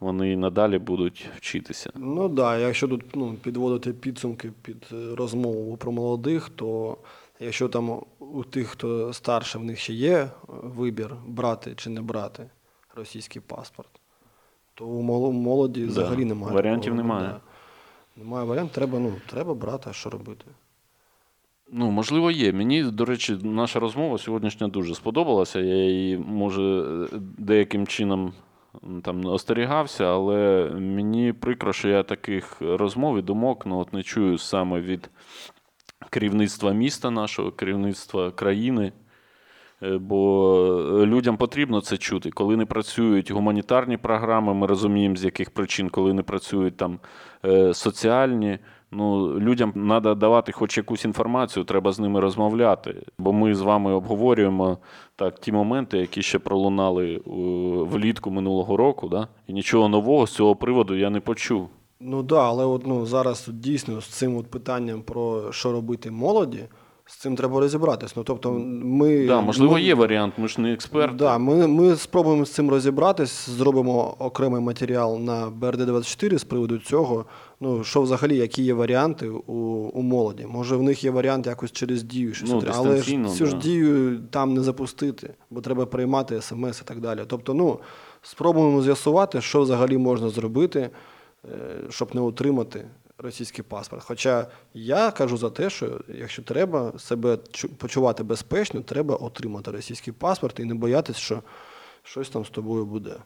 вони 0.00 0.36
надалі 0.36 0.78
будуть 0.78 1.28
вчитися. 1.36 1.90
Ну 1.96 2.22
так, 2.22 2.32
да, 2.34 2.58
якщо 2.58 2.88
тут 2.88 3.02
ну, 3.16 3.34
підводити 3.42 3.92
підсумки 3.92 4.52
під 4.62 4.86
е, 4.92 5.14
розмову 5.16 5.76
про 5.76 5.92
молодих, 5.92 6.48
то 6.56 6.96
якщо 7.40 7.68
там 7.68 8.02
у 8.18 8.44
тих, 8.44 8.68
хто 8.68 9.12
старше, 9.12 9.58
в 9.58 9.64
них 9.64 9.78
ще 9.78 9.92
є 9.92 10.16
е, 10.16 10.30
вибір 10.48 11.14
брати 11.26 11.74
чи 11.76 11.90
не 11.90 12.00
брати 12.02 12.50
російський 12.96 13.42
паспорт, 13.42 13.90
то 14.74 14.86
у 14.86 15.02
молоді 15.32 15.80
Да, 15.84 15.86
взагалі 15.90 16.24
немає. 16.24 16.54
варіантів 16.54 16.92
такого, 16.96 17.02
немає. 17.08 17.28
да. 17.28 17.40
Немає 18.22 18.46
варіантів, 18.46 18.74
треба, 18.74 18.98
ну, 18.98 19.12
треба 19.26 19.54
брати, 19.54 19.90
а 19.90 19.92
що 19.92 20.10
робити? 20.10 20.44
Ну, 21.72 21.90
можливо, 21.90 22.30
є. 22.30 22.52
Мені, 22.52 22.82
до 22.84 23.04
речі, 23.04 23.38
наша 23.42 23.80
розмова 23.80 24.18
сьогоднішня 24.18 24.68
дуже 24.68 24.94
сподобалася. 24.94 25.60
Я 25.60 25.84
її, 25.84 26.18
може, 26.18 26.84
деяким 27.38 27.86
чином 27.86 28.32
там 29.02 29.26
остерігався, 29.26 30.04
але 30.04 30.70
мені 30.74 31.32
прикро, 31.32 31.72
що 31.72 31.88
я 31.88 32.02
таких 32.02 32.56
розмов 32.60 33.18
і 33.18 33.22
думок 33.22 33.66
ну, 33.66 33.78
от 33.78 33.92
не 33.92 34.02
чую 34.02 34.38
саме 34.38 34.80
від 34.80 35.10
керівництва 36.10 36.72
міста 36.72 37.10
нашого, 37.10 37.50
керівництва 37.50 38.30
країни. 38.30 38.92
Е, 39.82 39.98
Бо 39.98 40.54
е, 41.02 41.06
людям 41.06 41.36
потрібно 41.36 41.80
це 41.80 41.96
чути. 41.96 42.30
Коли 42.30 42.56
не 42.56 42.66
працюють 42.66 43.30
гуманітарні 43.30 43.96
програми, 43.96 44.54
ми 44.54 44.66
розуміємо, 44.66 45.16
з 45.16 45.24
яких 45.24 45.50
причин, 45.50 45.88
коли 45.88 46.12
не 46.12 46.22
працюють 46.22 46.76
там 46.76 46.98
е, 47.44 47.74
соціальні. 47.74 48.58
Ну, 48.92 49.38
людям 49.40 49.72
треба 49.72 50.14
давати 50.14 50.52
хоч 50.52 50.76
якусь 50.76 51.04
інформацію, 51.04 51.64
треба 51.64 51.92
з 51.92 51.98
ними 51.98 52.20
розмовляти. 52.20 53.02
Бо 53.18 53.32
ми 53.32 53.54
з 53.54 53.60
вами 53.60 53.92
обговорюємо 53.92 54.78
так, 55.16 55.40
ті 55.40 55.52
моменти, 55.52 55.98
які 55.98 56.22
ще 56.22 56.38
пролунали 56.38 57.22
влітку 57.90 58.30
минулого 58.30 58.76
року, 58.76 59.08
да? 59.08 59.28
і 59.46 59.52
нічого 59.52 59.88
нового 59.88 60.26
з 60.26 60.34
цього 60.34 60.56
приводу 60.56 60.94
я 60.94 61.10
не 61.10 61.20
почув. 61.20 61.70
Ну 62.00 62.22
да, 62.22 62.40
але 62.48 62.64
от, 62.64 62.86
ну, 62.86 63.06
зараз 63.06 63.48
дійсно 63.52 64.00
з 64.00 64.06
цим 64.06 64.36
от 64.36 64.46
питанням 64.46 65.02
про 65.02 65.52
що 65.52 65.72
робити 65.72 66.10
молоді, 66.10 66.64
з 67.06 67.16
цим 67.16 67.36
треба 67.36 67.60
розібратись. 67.60 68.16
Ну, 68.16 68.24
тобто, 68.24 68.52
ми, 68.84 69.26
Да, 69.26 69.40
можливо, 69.40 69.72
ми- 69.72 69.82
є 69.82 69.94
варіант, 69.94 70.34
ми 70.38 70.48
ж 70.48 70.60
не 70.60 70.72
експерти. 70.72 71.14
Да, 71.16 71.38
ми, 71.38 71.66
ми 71.66 71.96
спробуємо 71.96 72.44
з 72.44 72.50
цим 72.50 72.70
розібратись, 72.70 73.48
зробимо 73.50 74.14
окремий 74.18 74.60
матеріал 74.62 75.18
на 75.18 75.50
БРД-24 75.60 76.38
з 76.38 76.44
приводу 76.44 76.78
цього. 76.78 77.24
Ну, 77.60 77.84
що 77.84 78.02
взагалі, 78.02 78.36
які 78.36 78.62
є 78.62 78.74
варіанти 78.74 79.28
у, 79.28 79.52
у 79.92 80.02
молоді? 80.02 80.46
Може, 80.48 80.76
в 80.76 80.82
них 80.82 81.04
є 81.04 81.10
варіант 81.10 81.46
якось 81.46 81.72
через 81.72 82.02
дію 82.02 82.34
щось, 82.34 82.50
Ну, 82.50 82.62
але 82.74 83.02
ж 83.02 83.18
цю 83.36 83.46
ж 83.46 83.52
да. 83.52 83.58
дію 83.60 84.20
там 84.30 84.54
не 84.54 84.60
запустити, 84.62 85.34
бо 85.50 85.60
треба 85.60 85.86
приймати 85.86 86.40
смс 86.40 86.80
і 86.80 86.84
так 86.84 87.00
далі. 87.00 87.20
Тобто, 87.26 87.54
ну, 87.54 87.78
спробуємо 88.22 88.82
з'ясувати, 88.82 89.40
що 89.40 89.62
взагалі 89.62 89.98
можна 89.98 90.28
зробити, 90.28 90.90
щоб 91.90 92.14
не 92.14 92.20
отримати 92.20 92.88
російський 93.18 93.64
паспорт. 93.64 94.02
Хоча 94.04 94.46
я 94.74 95.10
кажу 95.10 95.36
за 95.36 95.50
те, 95.50 95.70
що 95.70 96.00
якщо 96.08 96.42
треба 96.42 96.92
себе 96.98 97.38
почувати 97.78 98.22
безпечно, 98.22 98.80
треба 98.80 99.14
отримати 99.14 99.70
російський 99.70 100.12
паспорт 100.12 100.60
і 100.60 100.64
не 100.64 100.74
боятися, 100.74 101.20
що 101.20 101.42
щось 102.02 102.28
там 102.28 102.44
з 102.44 102.50
тобою 102.50 102.86
буде. 102.86 103.16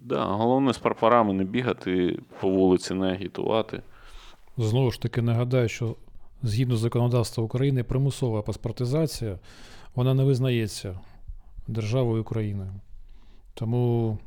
Да, 0.00 0.24
головне 0.24 0.72
з 0.72 0.78
прапорами 0.78 1.32
не 1.32 1.44
бігати 1.44 2.18
по 2.40 2.48
вулиці, 2.48 2.94
не 2.94 3.12
агітувати. 3.12 3.82
Знову 4.56 4.90
ж 4.90 5.02
таки 5.02 5.22
нагадаю, 5.22 5.68
що 5.68 5.96
згідно 6.42 6.76
з 6.76 6.80
законодавства 6.80 7.44
України 7.44 7.84
примусова 7.84 8.42
паспортизація 8.42 9.38
вона 9.94 10.14
не 10.14 10.24
визнається 10.24 11.00
державою 11.66 12.22
Україною. 12.22 12.72
Тому 13.54 14.18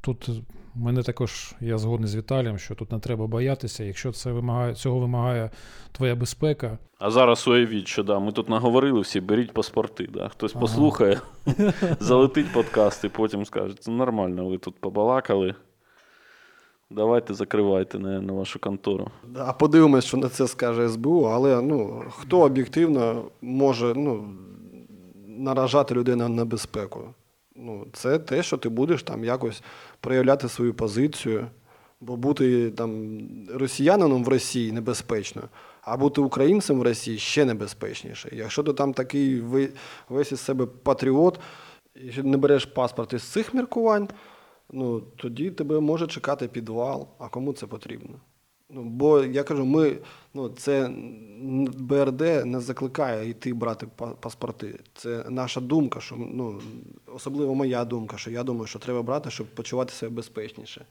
тут 0.00 0.30
мене 0.74 1.02
також 1.02 1.54
я 1.60 1.78
згодний 1.78 2.08
з 2.08 2.16
Віталієм, 2.16 2.58
що 2.58 2.74
тут 2.74 2.92
не 2.92 2.98
треба 2.98 3.26
боятися. 3.26 3.84
Якщо 3.84 4.12
це 4.12 4.32
вимагає, 4.32 4.74
цього 4.74 4.98
вимагає 4.98 5.50
твоя 5.92 6.14
безпека, 6.14 6.78
А 6.98 7.10
зараз 7.10 7.48
уявіть, 7.48 7.88
що 7.88 8.02
да, 8.02 8.18
ми 8.18 8.32
тут 8.32 8.48
наговорили 8.48 9.00
всі, 9.00 9.20
беріть 9.20 9.52
паспорти. 9.52 10.08
Да? 10.14 10.28
Хтось 10.28 10.52
Ага. 10.52 10.60
послухає, 10.60 11.20
залетить 12.00 12.52
подкаст 12.52 13.04
і 13.04 13.08
потім 13.08 13.44
скаже, 13.44 13.74
це 13.80 13.90
нормально, 13.90 14.48
ви 14.48 14.58
тут 14.58 14.74
побалакали. 14.80 15.54
Давайте 16.90 17.34
закривайте 17.34 17.98
на, 17.98 18.20
на 18.20 18.32
вашу 18.32 18.58
контору. 18.58 19.10
А 19.38 19.52
подивимось, 19.52 20.04
що 20.04 20.16
на 20.16 20.28
це 20.28 20.48
скаже 20.48 20.88
СБУ, 20.88 21.22
але 21.22 21.62
ну, 21.62 22.04
хто 22.10 22.40
об'єктивно 22.40 23.22
може 23.42 23.94
ну, 23.96 24.28
наражати 25.26 25.94
людей 25.94 26.16
на 26.16 26.28
небезпеку? 26.28 27.00
Ну, 27.56 27.86
це 27.92 28.18
те, 28.18 28.42
що 28.42 28.56
ти 28.56 28.68
будеш 28.68 29.02
там 29.02 29.24
якось 29.24 29.62
проявляти 30.00 30.48
свою 30.48 30.74
позицію, 30.74 31.46
бо 32.00 32.16
бути 32.16 32.70
там 32.70 33.18
росіянином 33.54 34.24
в 34.24 34.28
Росії 34.28 34.72
небезпечно, 34.72 35.42
а 35.82 35.96
бути 35.96 36.20
українцем 36.20 36.78
в 36.78 36.82
Росії 36.82 37.18
ще 37.18 37.44
небезпечніше. 37.44 38.28
Якщо 38.32 38.62
ти 38.62 38.72
там 38.72 38.94
такий 38.94 39.40
весь 40.08 40.32
із 40.32 40.40
себе 40.40 40.66
патріот, 40.66 41.40
і 41.94 42.22
не 42.22 42.36
береш 42.36 42.64
паспорт 42.64 43.12
із 43.12 43.22
цих 43.22 43.54
міркувань, 43.54 44.08
ну, 44.72 45.00
тоді 45.00 45.50
тебе 45.50 45.80
може 45.80 46.06
чекати 46.06 46.48
підвал. 46.48 47.08
А 47.18 47.28
кому 47.28 47.52
це 47.52 47.66
потрібно? 47.66 48.14
Ну, 48.70 48.82
бо 48.84 49.24
я 49.24 49.42
кажу, 49.42 49.64
ми, 49.64 49.98
ну, 50.34 50.48
це 50.48 50.90
БРД 51.78 52.20
не 52.46 52.60
закликає 52.60 53.28
йти 53.28 53.54
брати 53.54 53.86
паспорти. 54.20 54.80
Це 54.94 55.24
наша 55.28 55.60
думка, 55.60 56.00
що 56.00 56.16
ну, 56.16 56.60
особливо 57.14 57.54
моя 57.54 57.84
думка, 57.84 58.16
що 58.16 58.30
я 58.30 58.42
думаю, 58.42 58.66
що 58.66 58.78
треба 58.78 59.02
брати, 59.02 59.30
щоб 59.30 59.46
почувати 59.46 59.92
себе 59.92 60.16
безпечніше. 60.16 60.84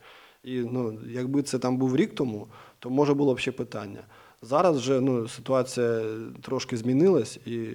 І 0.44 0.58
ну, 0.58 0.98
якби 1.08 1.42
це 1.42 1.58
там 1.58 1.76
був 1.76 1.96
рік 1.96 2.14
тому, 2.14 2.46
то 2.78 2.90
може 2.90 3.14
було 3.14 3.34
б 3.34 3.38
ще 3.38 3.52
питання. 3.52 4.00
Зараз 4.42 4.76
вже 4.76 5.00
ну, 5.00 5.28
ситуація 5.28 6.02
трошки 6.42 6.76
змінилась 6.76 7.36
і 7.36 7.68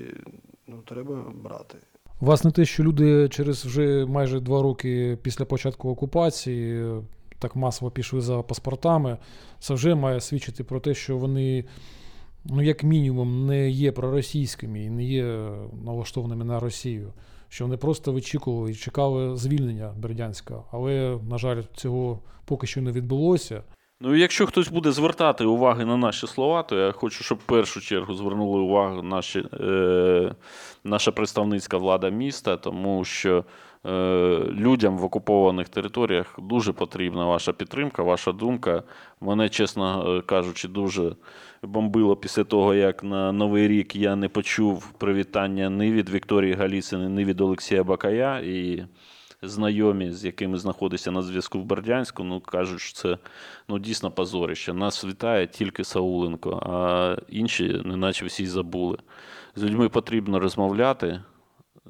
ну, 0.67 0.81
треба 0.85 1.23
брати. 1.43 1.77
Власне, 2.19 2.51
те, 2.51 2.65
що 2.65 2.83
люди 2.83 3.29
через 3.29 3.65
вже 3.65 4.05
майже 4.05 4.39
два 4.39 4.61
роки 4.61 5.17
після 5.21 5.45
початку 5.45 5.89
окупації 5.89 6.85
так 7.39 7.55
масово 7.55 7.91
пішли 7.91 8.21
за 8.21 8.41
паспортами, 8.41 9.17
це 9.59 9.73
вже 9.73 9.95
має 9.95 10.19
свідчити 10.19 10.63
про 10.63 10.79
те, 10.79 10.93
що 10.93 11.17
вони, 11.17 11.65
ну, 12.45 12.61
як 12.61 12.83
мінімум, 12.83 13.45
не 13.45 13.69
є 13.69 13.91
проросійськими 13.91 14.83
і 14.83 14.89
не 14.89 15.03
є 15.03 15.49
налаштованими 15.85 16.45
на 16.45 16.59
Росію. 16.59 17.13
Що 17.49 17.65
вони 17.65 17.77
просто 17.77 18.11
вичікували 18.11 18.71
і 18.71 18.75
чекали 18.75 19.37
звільнення 19.37 19.93
Бердянська. 19.97 20.63
Але, 20.71 21.19
на 21.29 21.37
жаль, 21.37 21.63
цього 21.75 22.19
поки 22.45 22.67
що 22.67 22.81
не 22.81 22.91
відбулося. 22.91 23.63
Ну, 24.01 24.15
якщо 24.15 24.45
хтось 24.45 24.67
буде 24.67 24.91
звертати 24.91 25.45
уваги 25.45 25.85
на 25.85 25.97
наші 25.97 26.27
слова, 26.27 26.63
то 26.63 26.75
я 26.75 26.91
хочу, 26.91 27.23
щоб 27.23 27.37
в 27.37 27.43
першу 27.43 27.81
чергу 27.81 28.13
звернули 28.13 28.59
увагу 28.59 29.01
наші, 29.01 29.43
е, 29.53 30.35
наша 30.83 31.11
представницька 31.11 31.77
влада 31.77 32.09
міста, 32.09 32.57
тому 32.57 33.05
що 33.05 33.43
людям 34.51 34.97
в 34.97 35.03
окупованих 35.03 35.69
територіях 35.69 36.39
дуже 36.39 36.73
потрібна 36.73 37.25
ваша 37.25 37.53
підтримка, 37.53 38.03
ваша 38.03 38.31
думка. 38.31 38.83
Мене, 39.21 39.49
чесно 39.49 40.15
е, 40.17 40.21
кажучи, 40.21 40.67
дуже 40.67 41.15
бомбило 41.63 42.15
після 42.15 42.43
того, 42.43 42.73
як 42.73 43.03
на 43.03 43.31
Новий 43.31 43.67
рік 43.67 43.95
я 43.95 44.15
не 44.15 44.29
почув 44.29 44.91
привітання 44.91 45.69
ні 45.69 45.91
від 45.91 46.09
Вікторії 46.09 46.53
Галіцини, 46.53 47.09
ні 47.09 47.25
від 47.25 47.41
Олексія 47.41 47.83
Бакая. 47.83 48.39
І 48.39 48.85
знайомі, 49.41 50.11
з 50.11 50.25
якими 50.25 50.57
знаходиться 50.57 51.11
на 51.11 51.21
зв'язку 51.21 51.59
в 51.59 51.65
Бердянську, 51.65 52.23
ну 52.23 52.39
кажуть, 52.39 52.79
що 52.79 52.93
це 52.93 53.17
ну, 53.67 53.79
дійсно 53.79 54.11
позорище. 54.11 54.73
Нас 54.73 55.05
вітає 55.05 55.47
тільки 55.47 55.83
Сауленко, 55.83 56.63
а 56.65 57.15
інші, 57.29 57.81
неначе 57.85 58.25
всі 58.25 58.45
забули. 58.45 58.97
З 59.55 59.63
людьми 59.63 59.89
потрібно 59.89 60.39
розмовляти. 60.39 61.21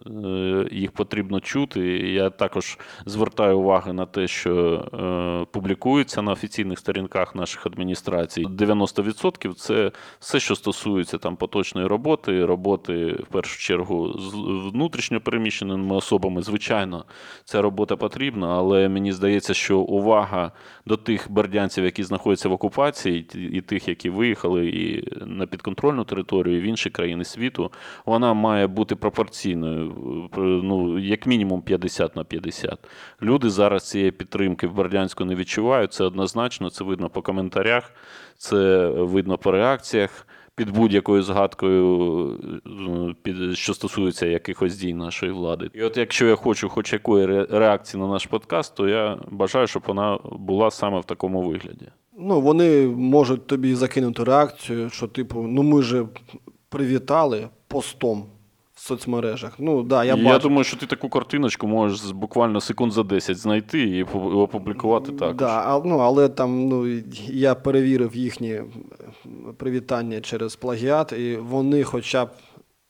Е, 0.08 0.66
Їх 0.72 0.92
потрібно 0.92 1.40
чути. 1.40 1.82
Я 1.98 2.30
також 2.30 2.78
звертаю 3.06 3.60
увагу 3.60 3.94
на 3.94 4.06
те, 4.06 4.28
що 4.28 4.56
е, 4.94 5.46
публікується 5.52 6.22
на 6.22 6.32
офіційних 6.32 6.80
сторінках 6.80 7.36
наших 7.36 7.66
адміністрацій. 7.66 8.46
90% 8.46 9.54
це 9.54 9.92
все, 10.20 10.40
що 10.40 10.56
стосується 10.56 11.18
там 11.18 11.36
поточної 11.36 11.88
роботи, 11.88 12.46
роботи 12.46 13.06
в 13.06 13.28
першу 13.28 13.60
чергу 13.60 14.20
з 14.20 14.34
внутрішньо 14.74 15.22
переміщеними 15.22 15.96
особами. 15.96 16.42
Звичайно, 16.42 17.06
ця 17.46 17.62
робота 17.62 17.96
потрібна, 17.96 18.58
але 18.58 18.90
мені 18.90 19.12
здається, 19.12 19.54
що 19.54 19.80
увага 19.80 20.52
до 20.86 20.98
тих 20.98 21.32
бердянців, 21.32 21.84
які 21.84 22.04
знаходяться 22.04 22.50
в 22.50 22.52
окупації, 22.52 23.28
і 23.52 23.62
тих, 23.62 23.88
які 23.88 24.10
виїхали 24.10 24.68
і 24.68 25.14
на 25.26 25.46
підконтрольну 25.46 26.04
територію, 26.04 26.58
і 26.58 26.60
в 26.60 26.64
інші 26.64 26.90
країни 26.90 27.24
світу, 27.26 27.72
вона 28.06 28.34
має 28.34 28.68
бути 28.68 28.96
пропорційною. 28.96 29.89
Ну, 30.38 31.00
як 31.00 31.26
мінімум 31.26 31.62
50 31.62 32.16
на 32.16 32.24
50. 32.24 32.88
Люди 33.22 33.50
зараз 33.50 33.90
цієї 33.90 34.12
підтримки 34.12 34.68
в 34.68 34.74
Бердянську 34.74 35.26
не 35.26 35.36
відчувають. 35.36 35.94
Це 35.94 36.04
однозначно, 36.04 36.70
це 36.70 36.84
видно 36.84 37.10
по 37.10 37.22
коментарях, 37.22 37.94
це 38.38 38.88
видно 38.90 39.38
по 39.38 39.52
реакціях. 39.52 40.28
Під 40.56 40.70
будь-якою 40.70 41.24
згадкою, 41.24 42.40
е, 43.28 43.56
що 43.56 43.74
стосується 43.74 44.26
якихось 44.26 44.78
дій 44.78 44.94
нашої 44.94 45.32
влади. 45.32 45.70
І 45.74 45.84
от 45.84 45.98
якщо 45.98 46.28
я 46.28 46.36
хочу 46.36 46.70
хоч 46.70 46.94
якої 46.94 47.44
реакції 47.44 48.02
на 48.02 48.08
наш 48.08 48.26
подкаст, 48.26 48.76
то 48.76 48.88
я 48.88 49.18
бажаю, 49.32 49.68
щоб 49.68 49.84
вона 49.88 50.20
була 50.32 50.72
саме 50.72 51.00
в 51.00 51.06
такому 51.06 51.42
вигляді. 51.42 51.88
Ну, 52.18 52.42
вони 52.42 52.88
можуть 52.88 53.48
тобі 53.48 53.76
закинути 53.76 54.24
реакцію, 54.24 54.90
що, 54.90 55.08
типу, 55.08 55.42
ну 55.42 55.64
ми 55.64 55.82
же 55.82 56.06
привітали 56.70 57.48
постом 57.68 58.26
соцмережах. 58.80 59.54
Ну, 59.58 59.84
да, 59.84 60.04
я 60.04 60.16
Я, 60.16 60.40
думаю, 60.40 60.64
що 60.64 60.78
ти 60.78 60.86
таку 60.86 61.10
картиночку 61.10 61.68
можеш 61.68 62.12
буквально 62.12 62.62
секунд 62.62 62.92
за 62.92 63.04
10 63.04 63.38
знайти 63.38 63.80
і 63.82 64.04
опублікувати 64.04 65.12
також. 65.12 65.36
Да, 65.36 65.64
а, 65.66 65.82
ну, 65.86 65.98
але 65.98 66.30
там 66.30 66.68
ну, 66.68 67.02
я 67.28 67.56
перевірив 67.56 68.16
їхні 68.16 68.62
привітання 69.58 70.22
через 70.22 70.56
плагіат, 70.56 71.12
і 71.12 71.36
вони 71.36 71.84
хоча 71.84 72.26
б 72.26 72.30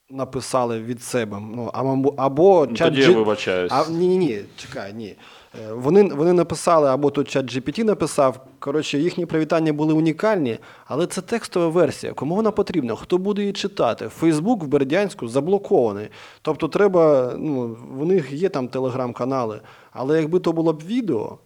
написали 0.10 0.80
від 0.80 1.04
себе. 1.04 1.38
Ну, 1.56 1.70
або, 1.74 2.14
або 2.18 2.68
Ну, 2.70 2.76
чат 2.76 2.90
Тоді 2.90 3.02
я 3.02 3.18
вибачаюсь. 3.18 3.72
А 3.76 3.86
ні, 3.90 4.08
ні, 4.08 4.18
ні, 4.18 4.42
чекай, 4.58 4.94
ні. 4.94 5.16
Е, 5.56 5.74
Вони, 5.74 6.04
вони 6.04 6.34
написали, 6.34 6.90
або 6.90 7.12
тут 7.12 7.28
чат 7.28 7.46
GPT 7.46 7.84
написав. 7.84 8.46
Коротше, 8.60 9.00
їхні 9.00 9.26
привітання 9.26 9.74
були 9.74 9.94
унікальні, 9.94 10.60
але 10.86 11.08
це 11.08 11.22
текстова 11.22 11.68
версія. 11.68 12.14
Кому 12.14 12.36
вона 12.36 12.52
потрібна? 12.52 12.96
Хто 12.96 13.18
буде 13.18 13.42
її 13.42 13.54
читати? 13.54 14.08
Фейсбук 14.10 14.64
в 14.64 14.68
Бердянську 14.68 15.28
заблокований. 15.28 16.08
Тобто, 16.42 16.68
треба, 16.68 17.34
ну, 17.38 17.78
в 17.92 18.06
них 18.06 18.32
є 18.32 18.50
там 18.50 18.68
телеграм-канали, 18.68 19.62
але 19.92 20.22
якби 20.22 20.40
то 20.40 20.52
було 20.52 20.74
б 20.74 20.84
відео. 20.86 21.38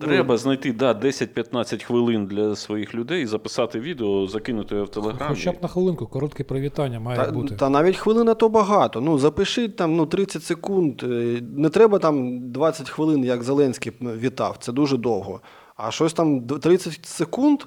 Ну, 0.00 0.06
Треба 0.06 0.36
знайти 0.36 0.72
да, 0.72 0.92
10-15 0.92 1.82
хвилин 1.84 2.26
для 2.26 2.56
своїх 2.56 2.94
людей, 2.94 3.26
записати 3.26 3.80
відео, 3.80 4.26
закинути 4.26 4.74
його 4.74 4.86
в 4.86 4.90
Телеграм. 4.90 5.28
Хоча 5.28 5.52
б 5.52 5.56
на 5.62 5.68
хвилинку, 5.68 6.06
коротке 6.06 6.44
привітання 6.44 7.00
має 7.00 7.18
Та, 7.24 7.30
бути. 7.32 7.56
та 7.56 7.68
навіть 7.68 7.96
хвилина 7.96 8.34
то 8.34 8.48
багато. 8.48 9.00
Ну, 9.00 9.18
запишіть 9.18 9.76
там 9.76 9.96
ну, 9.96 10.06
30 10.06 10.42
секунд. 10.42 11.02
Е, 11.02 11.40
Не 11.56 11.68
треба 11.68 11.98
там 11.98 12.40
20 12.50 12.88
хвилин, 12.90 13.24
як 13.24 13.42
Зеленський 13.42 13.92
вітав. 14.00 14.56
Це 14.60 14.72
дуже 14.72 14.96
довго. 14.96 15.40
А 15.76 15.90
щось 15.90 16.12
там 16.12 16.40
д- 16.40 16.58
30 16.58 17.06
секунд 17.06 17.60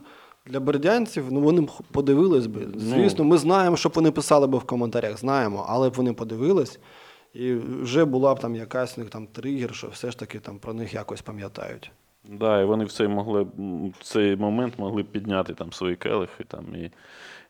для 0.47 0.59
бердянців, 0.59 1.25
ну 1.31 1.41
вони 1.41 1.61
б 1.61 1.71
подивились 1.91 2.47
би. 2.47 2.67
Звісно, 2.75 3.23
ми 3.25 3.38
знаємо, 3.38 3.77
щоб 3.77 3.91
вони 3.95 4.11
писали 4.11 4.47
би 4.47 4.57
в 4.57 4.63
коментарях, 4.63 5.17
знаємо, 5.19 5.65
але 5.69 5.89
б 5.89 5.93
вони 5.93 6.13
подивились, 6.13 6.79
і 7.33 7.53
вже 7.81 8.05
була 8.05 8.35
б 8.35 8.39
там 8.39 8.55
якась 8.55 8.97
у 8.97 9.01
них 9.01 9.09
там 9.09 9.27
тригер, 9.27 9.75
що 9.75 9.88
все 9.88 10.11
ж 10.11 10.19
таки 10.19 10.39
там 10.39 10.59
про 10.59 10.73
них 10.73 10.93
якось 10.93 11.21
пам'ятають. 11.21 11.91
Да, 12.31 12.61
і 12.61 12.65
вони 12.65 12.85
в 12.85 12.91
цей, 12.91 13.07
могли, 13.07 13.41
в 13.99 14.03
цей 14.03 14.35
момент 14.35 14.73
могли 14.79 15.03
підняти 15.03 15.53
там 15.53 15.73
свої 15.73 15.95
келихи 15.95 16.43
там, 16.47 16.75
і 16.75 16.91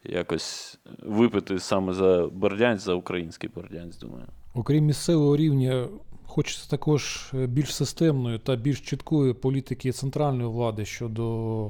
якось 0.04 0.80
випити 1.04 1.60
саме 1.60 1.94
за 1.94 2.30
Бердянськ, 2.34 2.86
за 2.86 2.94
український 2.94 3.50
Бердянськ, 3.56 4.00
думаю. 4.00 4.26
Окрім 4.54 4.86
місцевого 4.86 5.38
рівня, 5.38 5.88
хочеться 6.26 6.70
також 6.70 7.32
е, 7.34 7.48
більш 7.48 7.76
системної 7.76 8.40
та 8.40 8.56
більш 8.56 8.82
чіткої 8.82 9.34
політики 9.34 9.92
центральної 9.92 10.50
влади 10.50 10.86
щодо 10.86 11.66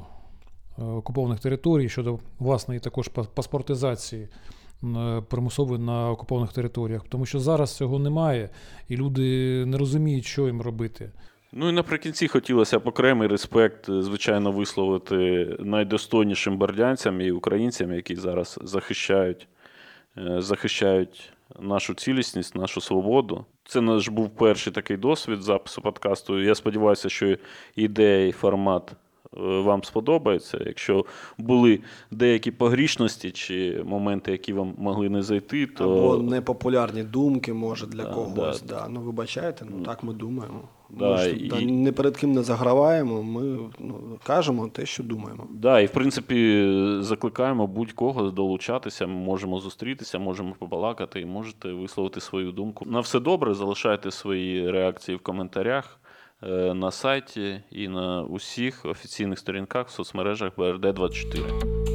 е, 0.78 0.82
окупованих 0.84 1.40
територій, 1.40 1.88
щодо 1.88 2.18
власної 2.38 2.80
також 2.80 3.08
па- 3.08 3.24
паспортизації 3.24 4.28
е, 4.84 5.22
примусової 5.28 5.80
на 5.80 6.10
окупованих 6.10 6.52
територіях. 6.52 7.04
Тому 7.08 7.26
що 7.26 7.40
зараз 7.40 7.76
цього 7.76 7.98
немає, 7.98 8.50
і 8.88 8.96
люди 8.96 9.64
не 9.66 9.78
розуміють, 9.78 10.24
що 10.24 10.46
їм 10.46 10.62
робити. 10.62 11.10
Ну 11.58 11.68
і 11.68 11.72
наприкінці 11.72 12.28
хотілося 12.28 12.78
б 12.78 12.86
окремий 12.86 13.28
респект, 13.28 13.88
е, 13.88 14.02
звичайно, 14.02 14.52
висловити 14.52 15.16
найдостойнішим 15.58 16.58
бердянцям 16.58 17.20
і 17.20 17.30
українцям, 17.30 17.92
які 17.92 18.16
зараз 18.16 18.58
захищають, 18.62 19.48
е, 20.18 20.40
захищають 20.40 21.32
нашу 21.60 21.94
цілісність, 21.94 22.54
нашу 22.54 22.80
свободу. 22.80 23.44
Це 23.64 23.80
наш 23.80 24.08
був 24.08 24.30
перший 24.30 24.72
такий 24.72 24.96
досвід 24.96 25.42
запису 25.42 25.82
подкасту. 25.82 26.42
Я 26.42 26.54
сподіваюся, 26.54 27.08
що 27.08 27.36
ідея 27.76 28.26
і 28.26 28.32
формат 28.32 28.92
е, 28.92 28.96
вам 29.40 29.84
сподобається. 29.84 30.58
Якщо 30.66 31.04
були 31.38 31.80
деякі 32.10 32.50
погрішності 32.50 33.30
чи 33.30 33.82
моменти, 33.84 34.32
які 34.32 34.52
вам 34.52 34.74
могли 34.78 35.08
не 35.08 35.22
зайти, 35.22 35.66
то 35.66 35.84
Або 35.84 36.22
непопулярні 36.22 37.02
думки, 37.02 37.52
може, 37.52 37.86
для 37.86 38.04
Да, 38.04 38.10
когось. 38.10 38.62
да. 38.62 38.74
Да. 38.74 38.88
Ну, 38.88 39.00
вибачайте, 39.00 39.64
ну 39.70 39.84
так 39.84 40.02
ми 40.02 40.12
думаємо. 40.12 40.68
Да, 40.90 41.10
ми 41.10 41.18
ж 41.18 41.30
і- 41.30 41.66
не 41.66 41.92
перед 41.92 42.16
ким 42.16 42.32
не 42.32 42.42
заграваємо, 42.42 43.22
ми 43.22 43.42
ну, 43.78 44.18
кажемо 44.24 44.68
те, 44.68 44.86
що 44.86 45.02
думаємо. 45.02 45.46
Да, 45.50 45.80
і 45.80 45.86
в 45.86 45.90
принципі 45.90 46.68
закликаємо 47.00 47.66
будь-кого 47.66 48.30
долучатися. 48.30 49.06
Ми 49.06 49.14
можемо 49.14 49.58
зустрітися, 49.58 50.18
можемо 50.18 50.54
побалакати 50.58 51.20
і 51.20 51.26
можете 51.26 51.72
висловити 51.72 52.20
свою 52.20 52.52
думку. 52.52 52.84
На 52.88 53.00
все 53.00 53.20
добре, 53.20 53.54
залишайте 53.54 54.10
свої 54.10 54.70
реакції 54.70 55.16
в 55.16 55.20
коментарях 55.20 56.00
е, 56.42 56.74
на 56.74 56.90
сайті 56.90 57.60
і 57.70 57.88
на 57.88 58.22
усіх 58.22 58.86
офіційних 58.86 59.38
сторінках 59.38 59.88
в 59.88 59.90
соцмережах 59.90 60.52
БРД 60.56 60.80
24 60.94 61.85